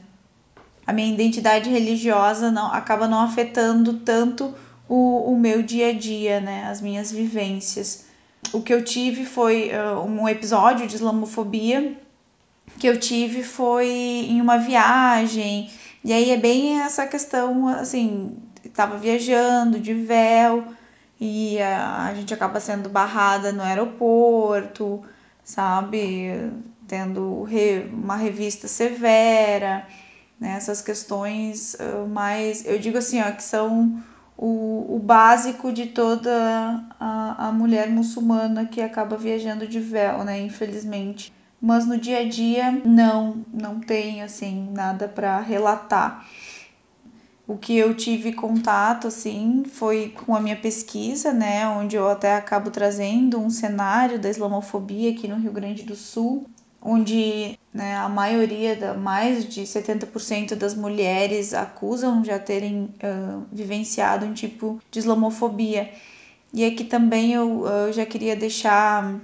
[0.86, 4.54] A minha identidade religiosa não acaba não afetando tanto
[4.88, 6.66] o, o meu dia a dia, né?
[6.70, 8.04] As minhas vivências.
[8.52, 12.05] O que eu tive foi uh, um episódio de islamofobia
[12.78, 15.70] que eu tive foi em uma viagem
[16.06, 20.64] e aí é bem essa questão, assim, estava viajando de véu
[21.20, 25.02] e a, a gente acaba sendo barrada no aeroporto,
[25.42, 26.52] sabe?
[26.86, 29.84] Tendo re, uma revista severa,
[30.38, 30.54] né?
[30.56, 34.00] Essas questões uh, mais, eu digo assim, ó, que são
[34.36, 40.40] o, o básico de toda a, a mulher muçulmana que acaba viajando de véu, né?
[40.40, 46.26] Infelizmente mas no dia a dia não, não tem assim nada para relatar.
[47.46, 52.34] O que eu tive contato assim foi com a minha pesquisa, né, onde eu até
[52.34, 56.44] acabo trazendo um cenário da islamofobia aqui no Rio Grande do Sul,
[56.82, 64.26] onde né, a maioria, da, mais de 70% das mulheres acusam já terem uh, vivenciado
[64.26, 65.90] um tipo de islamofobia.
[66.52, 69.20] E aqui também eu, eu já queria deixar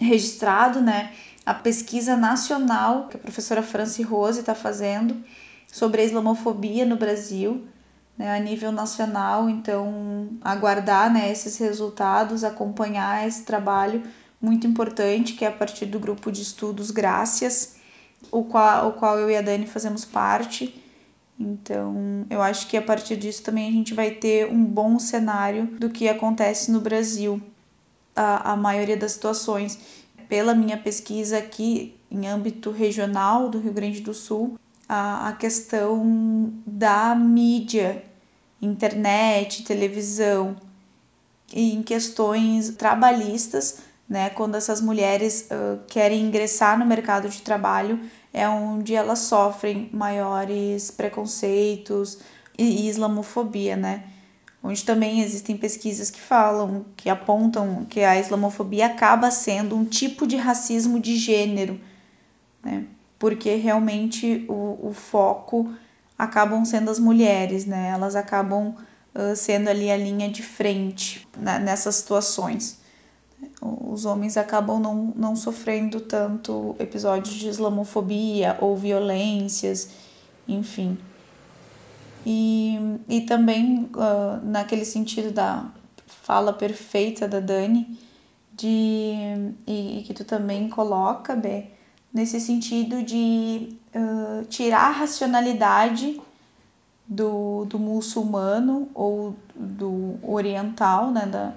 [0.00, 1.12] registrado, né,
[1.44, 5.22] a pesquisa nacional que a professora Franci Rose está fazendo
[5.66, 7.66] sobre a islamofobia no Brasil,
[8.16, 9.48] né, a nível nacional.
[9.48, 14.02] Então, aguardar né, esses resultados, acompanhar esse trabalho
[14.40, 17.76] muito importante, que é a partir do grupo de estudos Graças,
[18.30, 20.80] o qual, o qual eu e a Dani fazemos parte.
[21.38, 25.66] Então, eu acho que a partir disso também a gente vai ter um bom cenário
[25.66, 27.40] do que acontece no Brasil,
[28.14, 29.78] a, a maioria das situações
[30.28, 34.58] pela minha pesquisa aqui em âmbito regional do Rio Grande do Sul,
[34.88, 38.04] a, a questão da mídia,
[38.60, 40.56] internet, televisão,
[41.52, 48.00] e em questões trabalhistas, né, quando essas mulheres uh, querem ingressar no mercado de trabalho,
[48.32, 52.18] é onde elas sofrem maiores preconceitos
[52.58, 54.04] e islamofobia, né?
[54.62, 60.26] Onde também existem pesquisas que falam, que apontam que a islamofobia acaba sendo um tipo
[60.26, 61.80] de racismo de gênero,
[62.62, 62.84] né?
[63.18, 65.72] Porque realmente o, o foco
[66.16, 67.90] acabam sendo as mulheres, né?
[67.90, 68.74] Elas acabam
[69.14, 71.58] uh, sendo ali a linha de frente né?
[71.58, 72.80] nessas situações.
[73.60, 79.88] Os homens acabam não, não sofrendo tanto episódios de islamofobia ou violências,
[80.46, 80.96] enfim.
[82.24, 85.66] E, e também uh, naquele sentido da
[86.06, 87.98] fala perfeita da Dani,
[88.52, 89.14] de,
[89.66, 91.66] e, e que tu também coloca, Bê,
[92.12, 96.20] nesse sentido de uh, tirar a racionalidade
[97.06, 101.52] do, do muçulmano ou do oriental, né, da,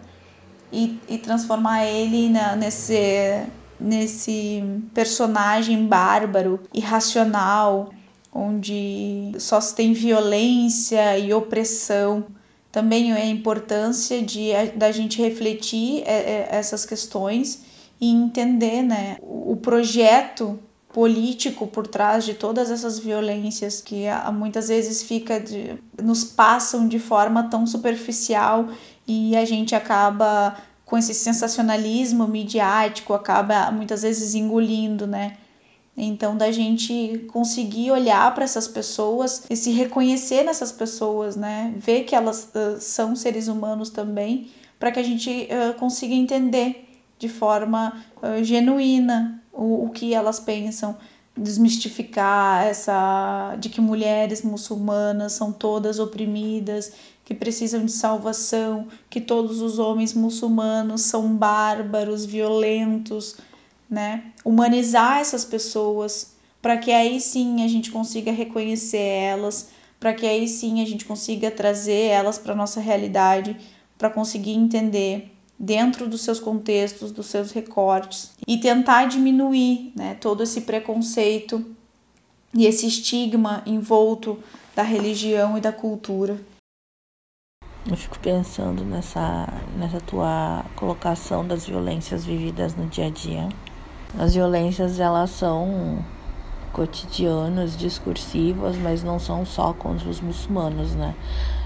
[0.71, 3.45] e, e transformar ele na, nesse,
[3.79, 4.63] nesse
[4.93, 7.89] personagem bárbaro, irracional,
[8.35, 12.25] onde só se tem violência e opressão.
[12.69, 17.63] Também é a importância de da gente refletir é, é, essas questões
[18.01, 20.59] e entender né, o projeto
[20.91, 26.99] político por trás de todas essas violências que muitas vezes fica de, nos passam de
[26.99, 28.67] forma tão superficial
[29.07, 35.37] e a gente acaba com esse sensacionalismo midiático acaba muitas vezes engolindo, né?
[35.97, 41.73] Então, da gente conseguir olhar para essas pessoas e se reconhecer nessas pessoas, né?
[41.77, 46.85] Ver que elas uh, são seres humanos também, para que a gente uh, consiga entender
[47.17, 50.97] de forma uh, genuína o, o que elas pensam,
[51.37, 56.91] desmistificar essa de que mulheres muçulmanas são todas oprimidas,
[57.23, 63.37] que precisam de salvação, que todos os homens muçulmanos são bárbaros, violentos
[63.89, 64.31] né?
[64.43, 69.69] Humanizar essas pessoas para que aí sim a gente consiga reconhecer elas,
[69.99, 73.55] para que aí sim a gente consiga trazer elas para nossa realidade,
[73.97, 80.43] para conseguir entender dentro dos seus contextos, dos seus recortes e tentar diminuir né, todo
[80.43, 81.63] esse preconceito
[82.53, 84.39] e esse estigma envolto
[84.75, 86.39] da religião e da cultura.
[87.87, 93.47] Eu fico pensando nessa, nessa tua colocação das violências vividas no dia a dia.
[94.17, 95.99] As violências elas são
[96.71, 101.15] cotidianas, discursivas, mas não são só contra os muçulmanos, né?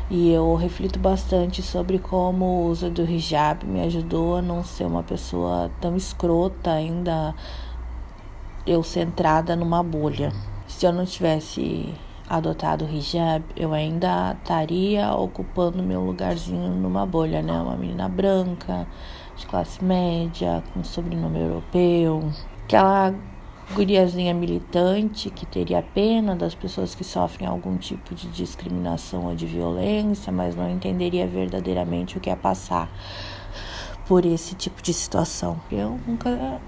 [0.09, 4.85] E eu reflito bastante sobre como o uso do hijab me ajudou a não ser
[4.85, 7.35] uma pessoa tão escrota, ainda
[8.65, 10.33] eu centrada numa bolha.
[10.67, 11.93] Se eu não tivesse
[12.27, 17.53] adotado o hijab, eu ainda estaria ocupando meu lugarzinho numa bolha, né?
[17.53, 18.87] Uma menina branca,
[19.39, 22.29] de classe média, com sobrenome europeu,
[22.63, 23.15] aquela
[23.73, 29.45] guriazinha militante que teria pena das pessoas que sofrem algum tipo de discriminação ou de
[29.45, 32.89] violência, mas não entenderia verdadeiramente o que é passar
[34.07, 35.59] por esse tipo de situação.
[35.71, 36.59] Eu nunca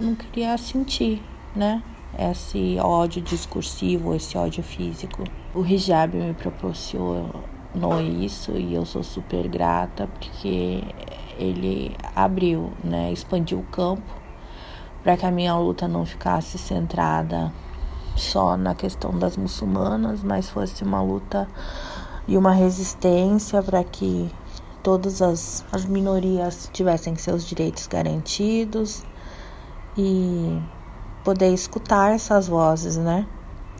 [0.00, 1.22] não queria sentir,
[1.54, 1.82] né?
[2.18, 5.22] Esse ódio discursivo, esse ódio físico.
[5.54, 7.32] O hijab me proporcionou
[8.20, 10.82] isso e eu sou super grata porque
[11.38, 14.02] ele abriu, né, expandiu o campo
[15.02, 17.52] para que a minha luta não ficasse centrada
[18.16, 21.48] só na questão das muçulmanas, mas fosse uma luta
[22.26, 24.30] e uma resistência para que
[24.82, 29.04] todas as, as minorias tivessem seus direitos garantidos
[29.96, 30.60] e
[31.24, 33.26] poder escutar essas vozes, né?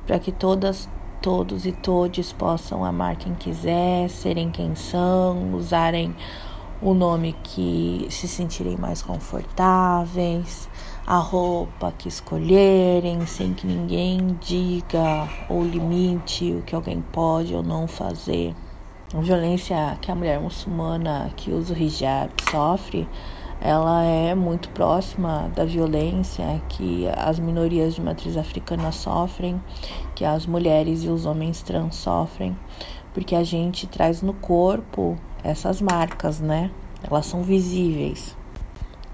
[0.06, 0.88] Para que todas,
[1.20, 6.14] todos e todes possam amar quem quiser, serem quem são, usarem
[6.80, 10.68] o nome que se sentirem mais confortáveis,
[11.06, 17.62] a roupa que escolherem, sem que ninguém diga ou limite o que alguém pode ou
[17.62, 18.54] não fazer.
[19.12, 23.08] A violência que a mulher muçulmana que usa o hijab sofre,
[23.60, 29.60] ela é muito próxima da violência que as minorias de matriz africana sofrem,
[30.14, 32.56] que as mulheres e os homens trans sofrem,
[33.12, 35.18] porque a gente traz no corpo
[35.48, 36.70] essas marcas, né?
[37.02, 38.36] Elas são visíveis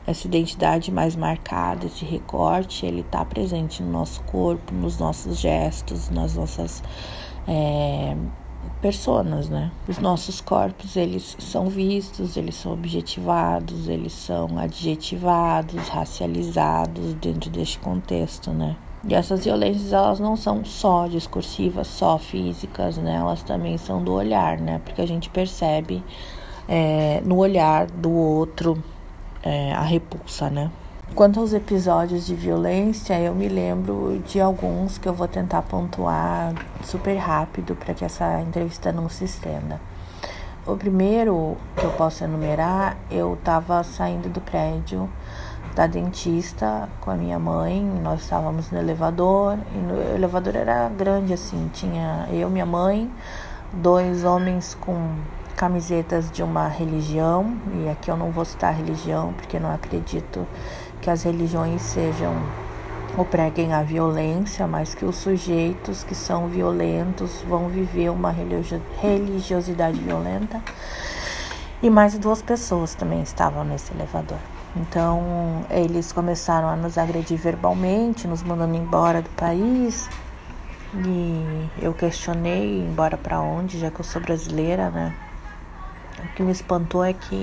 [0.07, 6.11] essa identidade mais marcada, esse recorte, ele está presente no nosso corpo, nos nossos gestos,
[6.11, 6.83] nas nossas
[7.49, 8.15] é,
[8.83, 9.73] personas, né?
[9.89, 17.79] Os nossos corpos, eles são vistos, eles são objetivados, eles são adjetivados, racializados dentro deste
[17.79, 18.77] contexto, né?
[19.07, 23.17] E essas violências, elas não são só discursivas, só físicas, né?
[23.17, 24.81] Elas também são do olhar, né?
[24.85, 26.03] Porque a gente percebe
[26.67, 28.83] é, no olhar do outro
[29.43, 30.71] é, a repulsa, né?
[31.15, 36.55] Quanto aos episódios de violência, eu me lembro de alguns que eu vou tentar pontuar
[36.83, 39.81] super rápido para que essa entrevista não se estenda.
[40.67, 45.09] O primeiro que eu posso enumerar, eu estava saindo do prédio
[45.75, 50.89] da dentista com a minha mãe, nós estávamos no elevador, e no o elevador era
[50.89, 53.11] grande assim, tinha eu, minha mãe,
[53.73, 55.17] dois homens com
[55.57, 60.47] camisetas de uma religião, e aqui eu não vou citar religião porque não acredito
[61.01, 62.35] que as religiões sejam
[63.17, 68.35] ou preguem a violência, mas que os sujeitos que são violentos vão viver uma
[69.01, 70.61] religiosidade violenta.
[71.81, 74.39] E mais duas pessoas também estavam nesse elevador.
[74.77, 80.09] Então, eles começaram a nos agredir verbalmente, nos mandando embora do país.
[80.95, 85.15] E eu questionei embora para onde, já que eu sou brasileira, né?
[86.19, 87.37] O que me espantou é que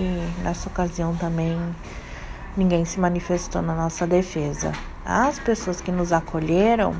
[0.43, 1.57] nessa ocasião também
[2.57, 4.71] ninguém se manifestou na nossa defesa.
[5.05, 6.95] As pessoas que nos acolheram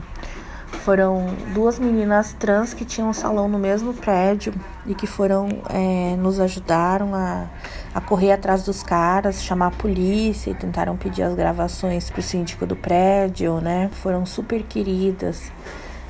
[0.78, 4.54] foram duas meninas trans que tinham um salão no mesmo prédio
[4.86, 7.46] e que foram é, nos ajudaram a,
[7.94, 12.66] a correr atrás dos caras, chamar a polícia e tentaram pedir as gravações pro síndico
[12.66, 13.90] do prédio, né?
[13.94, 15.52] Foram super queridas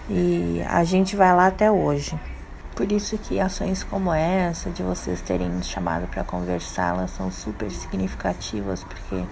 [0.09, 2.17] e a gente vai lá até hoje.
[2.75, 7.29] Por isso que ações como essa, de vocês terem nos chamado para conversar, elas são
[7.29, 9.23] super significativas, porque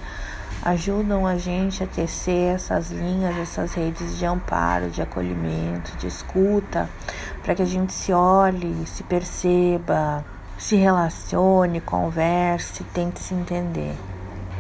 [0.64, 6.90] ajudam a gente a tecer essas linhas, essas redes de amparo, de acolhimento, de escuta,
[7.44, 10.24] para que a gente se olhe, se perceba,
[10.58, 13.96] se relacione, converse, tente se entender.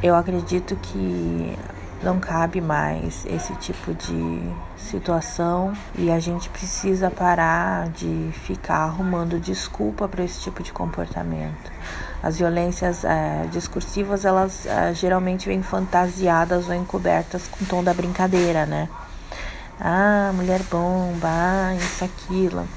[0.01, 1.57] Eu acredito que
[2.01, 4.41] não cabe mais esse tipo de
[4.77, 11.71] situação e a gente precisa parar de ficar arrumando desculpa para esse tipo de comportamento.
[12.22, 17.93] As violências é, discursivas, elas é, geralmente vêm fantasiadas ou encobertas com o tom da
[17.93, 18.89] brincadeira, né?
[19.80, 22.67] Ah, mulher bomba, ah, isso, aquilo.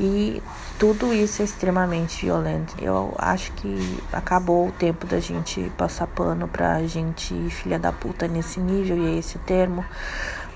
[0.00, 0.42] E
[0.78, 2.74] tudo isso é extremamente violento.
[2.80, 8.26] Eu acho que acabou o tempo da gente passar pano pra gente filha da puta
[8.26, 9.84] nesse nível, e é esse o termo,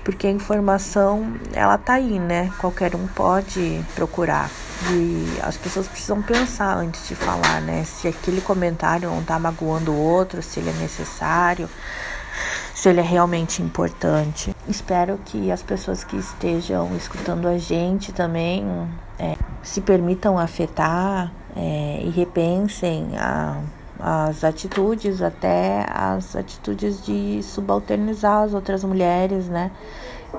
[0.05, 2.53] porque a informação, ela tá aí, né?
[2.59, 4.49] Qualquer um pode procurar.
[4.91, 7.83] E as pessoas precisam pensar antes de falar, né?
[7.83, 11.67] Se aquele comentário não tá magoando o outro, se ele é necessário
[12.73, 14.53] se ele é realmente importante.
[14.67, 18.65] Espero que as pessoas que estejam escutando a gente também
[19.17, 23.61] é, se permitam afetar é, e repensem a,
[24.07, 29.71] as atitudes, até as atitudes de subalternizar as outras mulheres, né?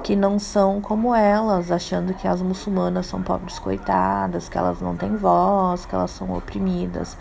[0.04, 4.96] Que não são como elas, achando que as muçulmanas são pobres coitadas, que elas não
[4.96, 7.16] têm voz, que elas são oprimidas.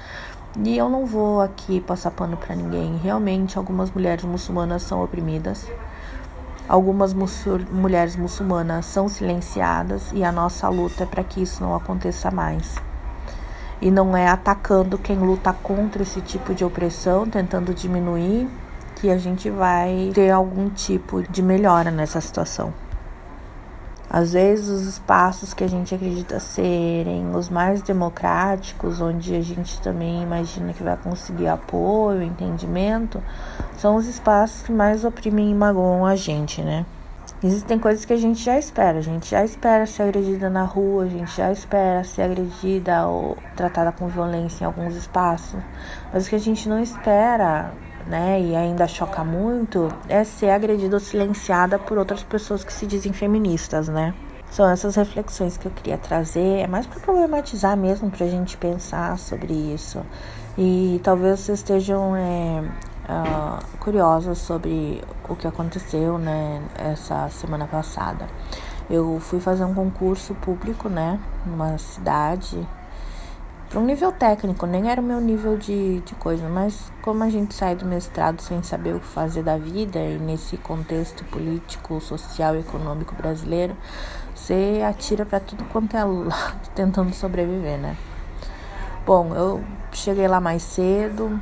[0.64, 2.96] E eu não vou aqui passar pano para ninguém.
[2.98, 5.66] Realmente, algumas mulheres muçulmanas são oprimidas.
[6.70, 7.16] Algumas
[7.72, 12.76] mulheres muçulmanas são silenciadas e a nossa luta é para que isso não aconteça mais.
[13.82, 18.48] E não é atacando quem luta contra esse tipo de opressão, tentando diminuir,
[18.96, 22.74] que a gente vai ter algum tipo de melhora nessa situação.
[24.10, 29.82] Às vezes, os espaços que a gente acredita serem os mais democráticos, onde a gente
[29.82, 33.22] também imagina que vai conseguir apoio, entendimento,
[33.78, 36.86] são os espaços que mais oprimem e magoam a gente, né?
[37.46, 38.98] Existem coisas que a gente já espera.
[38.98, 43.38] A gente já espera ser agredida na rua, a gente já espera ser agredida ou
[43.56, 45.60] tratada com violência em alguns espaços.
[46.12, 47.72] Mas o que a gente não espera
[48.08, 52.88] né, e ainda choca muito, é ser agredida ou silenciada por outras pessoas que se
[52.88, 54.14] dizem feministas, né?
[54.50, 58.58] São essas reflexões que eu queria trazer, é mais para problematizar mesmo, para a gente
[58.58, 60.02] pensar sobre isso.
[60.58, 62.64] E talvez vocês estejam é,
[63.10, 68.28] uh, curiosos sobre o que aconteceu, né, essa semana passada.
[68.90, 72.68] Eu fui fazer um concurso público, né, numa cidade
[73.70, 77.30] para um nível técnico, nem era o meu nível de, de coisa, mas como a
[77.30, 82.00] gente sai do mestrado sem saber o que fazer da vida e nesse contexto político,
[82.00, 83.76] social e econômico brasileiro,
[84.34, 87.98] você atira para tudo quanto é lado tentando sobreviver, né?
[89.06, 91.40] Bom, eu cheguei lá mais cedo,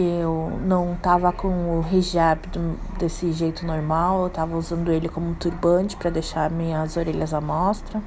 [0.00, 5.34] eu não tava com o hijab do, desse jeito normal, eu tava usando ele como
[5.34, 8.02] turbante para deixar minhas orelhas à mostra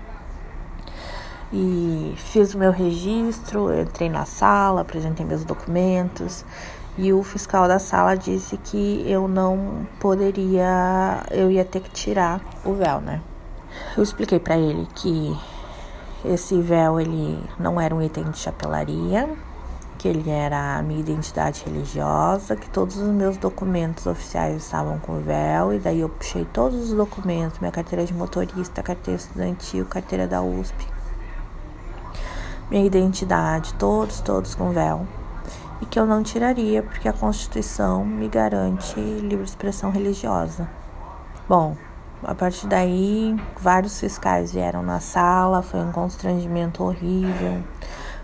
[1.54, 6.46] e fiz o meu registro, entrei na sala, apresentei meus documentos
[6.98, 12.42] e o fiscal da sala disse que eu não poderia, eu ia ter que tirar
[12.66, 13.22] o véu, né?
[13.96, 15.38] Eu expliquei para ele que
[16.24, 19.30] esse véu ele não era um item de chapelaria,
[20.02, 25.20] que ele era a minha identidade religiosa, que todos os meus documentos oficiais estavam com
[25.20, 30.28] véu, e daí eu puxei todos os documentos, minha carteira de motorista, carteira estudantil, carteira
[30.28, 30.88] da USP,
[32.72, 35.06] minha identidade, todos, todos com véu,
[35.80, 40.68] e que eu não tiraria porque a Constituição me garante livre expressão religiosa.
[41.48, 41.78] Bom,
[42.24, 47.62] a partir daí, vários fiscais vieram na sala, foi um constrangimento horrível.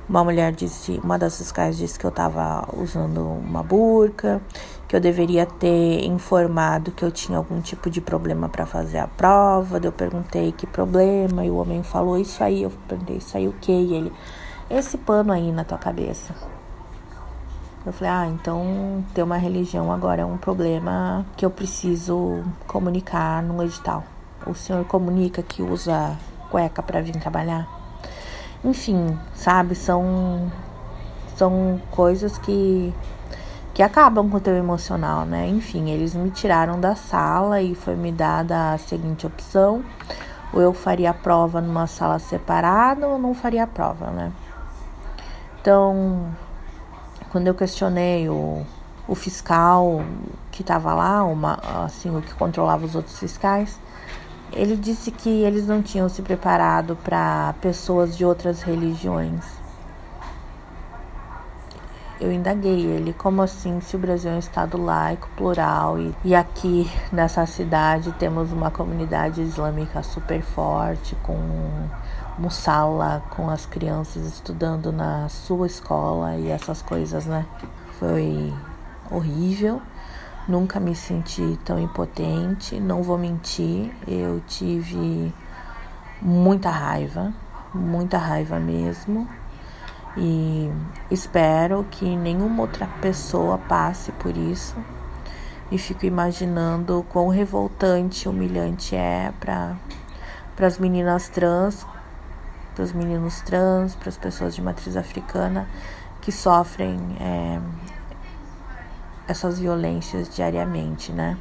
[0.10, 4.42] Uma mulher disse, uma das fiscais disse que eu estava usando uma burca,
[4.88, 9.08] que eu deveria ter informado que eu tinha algum tipo de problema para fazer a
[9.08, 9.82] prova.
[9.84, 12.64] Eu perguntei que problema e o homem falou isso aí.
[12.64, 13.72] Eu perguntei isso aí o que?
[13.74, 14.14] E ele,
[14.70, 16.34] esse pano aí na tua cabeça.
[17.86, 23.44] Eu falei, ah, então ter uma religião agora é um problema que eu preciso comunicar
[23.44, 24.06] no edital.
[24.46, 26.18] O senhor comunica que usa
[26.50, 27.77] cueca para vir trabalhar?
[28.64, 30.52] Enfim, sabe, são
[31.36, 32.94] são coisas que
[33.74, 35.48] que acabam com o teu emocional, né?
[35.48, 39.84] Enfim, eles me tiraram da sala e foi me dada a seguinte opção:
[40.52, 44.32] ou eu faria a prova numa sala separada ou não faria a prova, né?
[45.62, 46.28] Então,
[47.30, 48.66] quando eu questionei o,
[49.08, 50.02] o fiscal
[50.52, 53.80] que estava lá, uma, assim, o que controlava os outros fiscais,
[54.58, 59.58] ele disse que eles não tinham se preparado para pessoas de outras religiões
[62.20, 66.36] eu indaguei ele como assim se o Brasil é um estado laico, plural e, e
[66.36, 71.38] aqui nessa cidade temos uma comunidade islâmica super forte com
[72.38, 77.46] mussala, com as crianças estudando na sua escola e essas coisas, né?
[78.00, 78.54] Foi
[79.12, 79.82] horrível.
[80.48, 85.34] Nunca me senti tão impotente, não vou mentir, eu tive
[86.22, 87.34] muita raiva,
[87.74, 89.28] muita raiva mesmo.
[90.16, 90.72] E
[91.12, 94.76] espero que nenhuma outra pessoa passe por isso.
[95.70, 99.78] E fico imaginando quão revoltante humilhante é para
[100.60, 101.86] as meninas trans
[102.78, 105.68] para os meninos trans, para as pessoas de matriz africana
[106.22, 107.60] que sofrem é,
[109.28, 111.38] essas violências diariamente, né?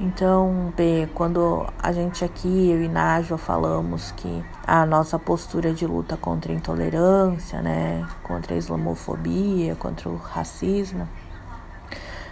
[0.00, 5.84] Então, B, quando a gente aqui, eu e Nájua, falamos que a nossa postura de
[5.86, 11.08] luta contra a intolerância, né, contra a islamofobia, contra o racismo,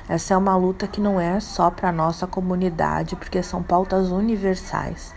[0.09, 4.13] essa é uma luta que não é só para a nossa comunidade, porque são pautas
[4.13, 5.13] universais.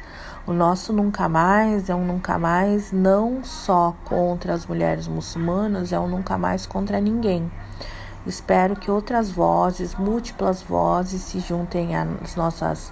[0.48, 6.00] O nosso nunca mais é um nunca mais não só contra as mulheres muçulmanas, é
[6.00, 7.52] um nunca mais contra ninguém.
[8.30, 12.92] Espero que outras vozes, múltiplas vozes, se juntem às nossas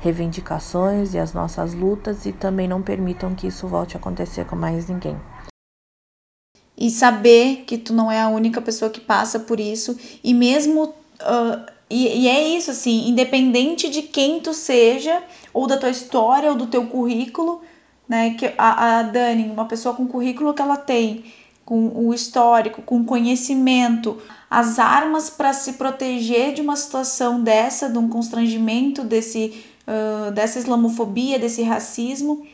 [0.00, 4.56] reivindicações e às nossas lutas e também não permitam que isso volte a acontecer com
[4.56, 5.20] mais ninguém.
[6.74, 10.84] E saber que tu não é a única pessoa que passa por isso e mesmo
[10.84, 15.22] uh, e, e, é isso assim, independente de quem tu seja
[15.52, 17.62] ou da tua história ou do teu currículo,
[18.08, 18.34] né?
[18.34, 21.24] Que a, a Dani, uma pessoa com currículo que ela tem,
[21.64, 24.20] com o histórico, com conhecimento,
[24.50, 30.58] as armas para se proteger de uma situação dessa, de um constrangimento, desse, uh, dessa
[30.58, 32.46] islamofobia, desse racismo.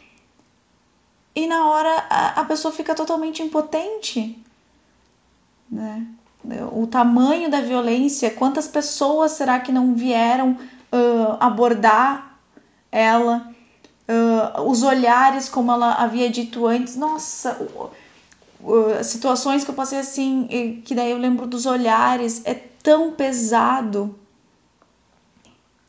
[1.35, 4.37] E na hora a, a pessoa fica totalmente impotente.
[5.71, 6.07] Né?
[6.73, 10.53] O tamanho da violência, quantas pessoas será que não vieram
[10.93, 12.39] uh, abordar
[12.91, 13.51] ela?
[14.07, 17.57] Uh, os olhares, como ela havia dito antes, nossa,
[19.03, 24.15] situações que eu passei assim, que daí eu lembro dos olhares, é tão pesado.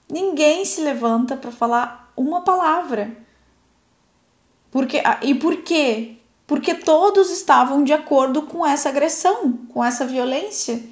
[0.09, 3.15] Ninguém se levanta para falar uma palavra.
[4.71, 6.17] Porque, e por quê?
[6.45, 10.83] Porque todos estavam de acordo com essa agressão, com essa violência.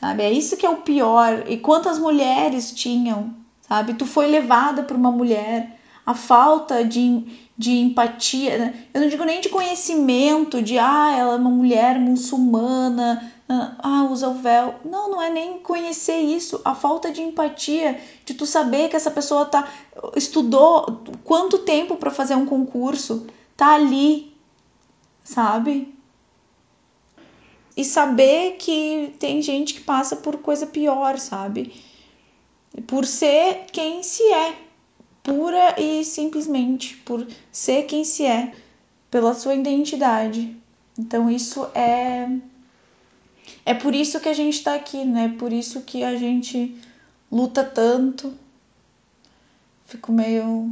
[0.00, 0.22] Sabe?
[0.22, 1.44] É isso que é o pior.
[1.48, 3.94] E quantas mulheres tinham, sabe?
[3.94, 5.78] Tu foi levada por uma mulher.
[6.06, 8.86] A falta de, de empatia, né?
[8.94, 14.28] eu não digo nem de conhecimento, de ah, ela é uma mulher muçulmana, ah, usa
[14.28, 14.76] o véu.
[14.84, 16.60] Não, não é nem conhecer isso.
[16.64, 19.68] A falta de empatia, de tu saber que essa pessoa tá
[20.14, 24.36] estudou quanto tempo para fazer um concurso, tá ali,
[25.24, 25.92] sabe?
[27.76, 31.72] E saber que tem gente que passa por coisa pior, sabe?
[32.86, 34.67] Por ser quem se é
[35.28, 38.54] pura e simplesmente por ser quem se é,
[39.10, 40.56] pela sua identidade.
[40.98, 42.28] Então isso é
[43.64, 45.34] é por isso que a gente está aqui, né?
[45.38, 46.76] Por isso que a gente
[47.30, 48.34] luta tanto.
[49.84, 50.70] Fico meio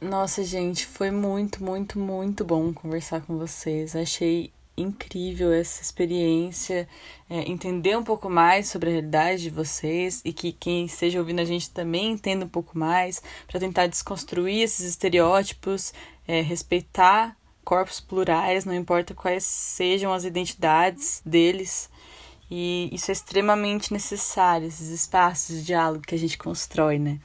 [0.00, 3.96] nossa, gente, foi muito, muito, muito bom conversar com vocês.
[3.96, 6.88] Achei incrível essa experiência,
[7.28, 11.40] é, entender um pouco mais sobre a realidade de vocês e que quem esteja ouvindo
[11.40, 15.92] a gente também entenda um pouco mais, para tentar desconstruir esses estereótipos,
[16.26, 21.88] é, respeitar corpos plurais, não importa quais sejam as identidades deles.
[22.50, 27.18] E isso é extremamente necessário, esses espaços de diálogo que a gente constrói, né?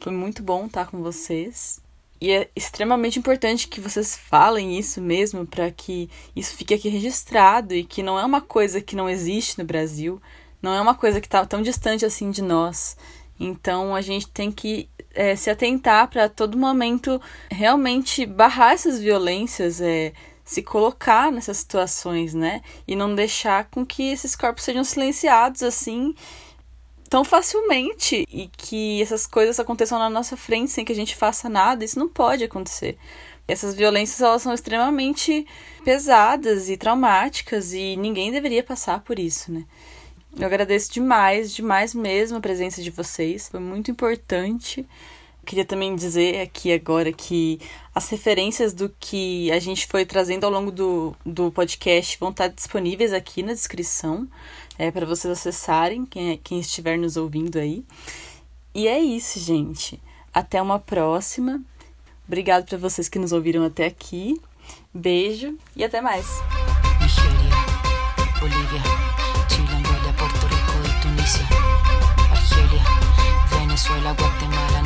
[0.00, 1.80] Foi muito bom estar com vocês.
[2.20, 7.74] E é extremamente importante que vocês falem isso mesmo para que isso fique aqui registrado
[7.74, 10.20] e que não é uma coisa que não existe no Brasil,
[10.62, 12.96] não é uma coisa que está tão distante assim de nós.
[13.38, 19.80] Então a gente tem que é, se atentar para todo momento realmente barrar essas violências,
[19.80, 20.12] é,
[20.44, 22.62] se colocar nessas situações, né?
[22.86, 26.14] E não deixar com que esses corpos sejam silenciados assim
[27.06, 31.48] tão facilmente e que essas coisas aconteçam na nossa frente sem que a gente faça
[31.48, 32.98] nada, isso não pode acontecer.
[33.48, 35.46] Essas violências elas são extremamente
[35.84, 39.64] pesadas e traumáticas e ninguém deveria passar por isso, né?
[40.38, 44.86] Eu agradeço demais, demais mesmo a presença de vocês, foi muito importante.
[45.46, 47.60] Queria também dizer aqui agora que
[47.94, 52.48] as referências do que a gente foi trazendo ao longo do, do podcast vão estar
[52.48, 54.28] disponíveis aqui na descrição
[54.78, 57.84] é, para vocês acessarem, quem, é, quem estiver nos ouvindo aí.
[58.74, 60.00] E é isso, gente.
[60.32, 61.62] Até uma próxima.
[62.26, 64.40] Obrigado para vocês que nos ouviram até aqui.
[64.92, 66.26] Beijo e até mais.
[74.12, 74.82] Guatemala,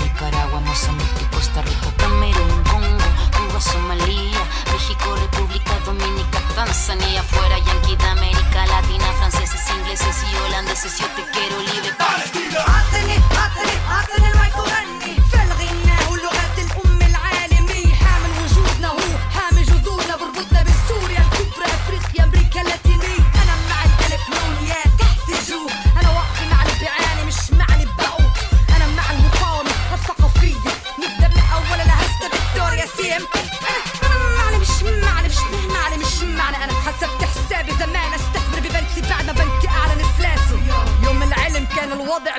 [1.30, 3.61] Costa Rica, Camerún, Congo, Cuba,
[4.81, 11.22] México, República Dominicana, Tanzania, fuera Yankee de América Latina, franceses, ingleses y holandeses, yo te
[11.33, 11.93] quiero libre.
[11.99, 12.64] Palestina.
[15.05, 15.39] siempre.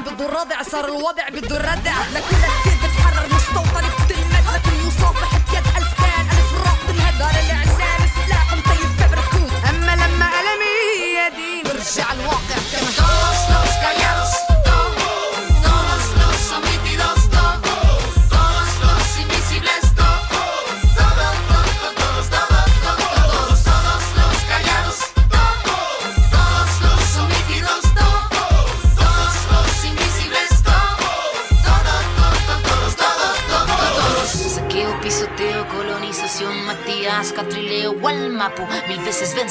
[0.02, 2.71] بده الرضع صار الوضع بده الردع لكلك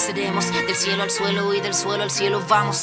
[0.01, 0.51] venceremos.
[0.51, 2.83] Del cielo al suelo y del suelo al cielo vamos.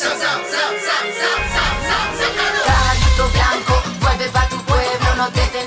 [2.67, 5.66] Canto blanco, vuelve pa' tu pueblo, no te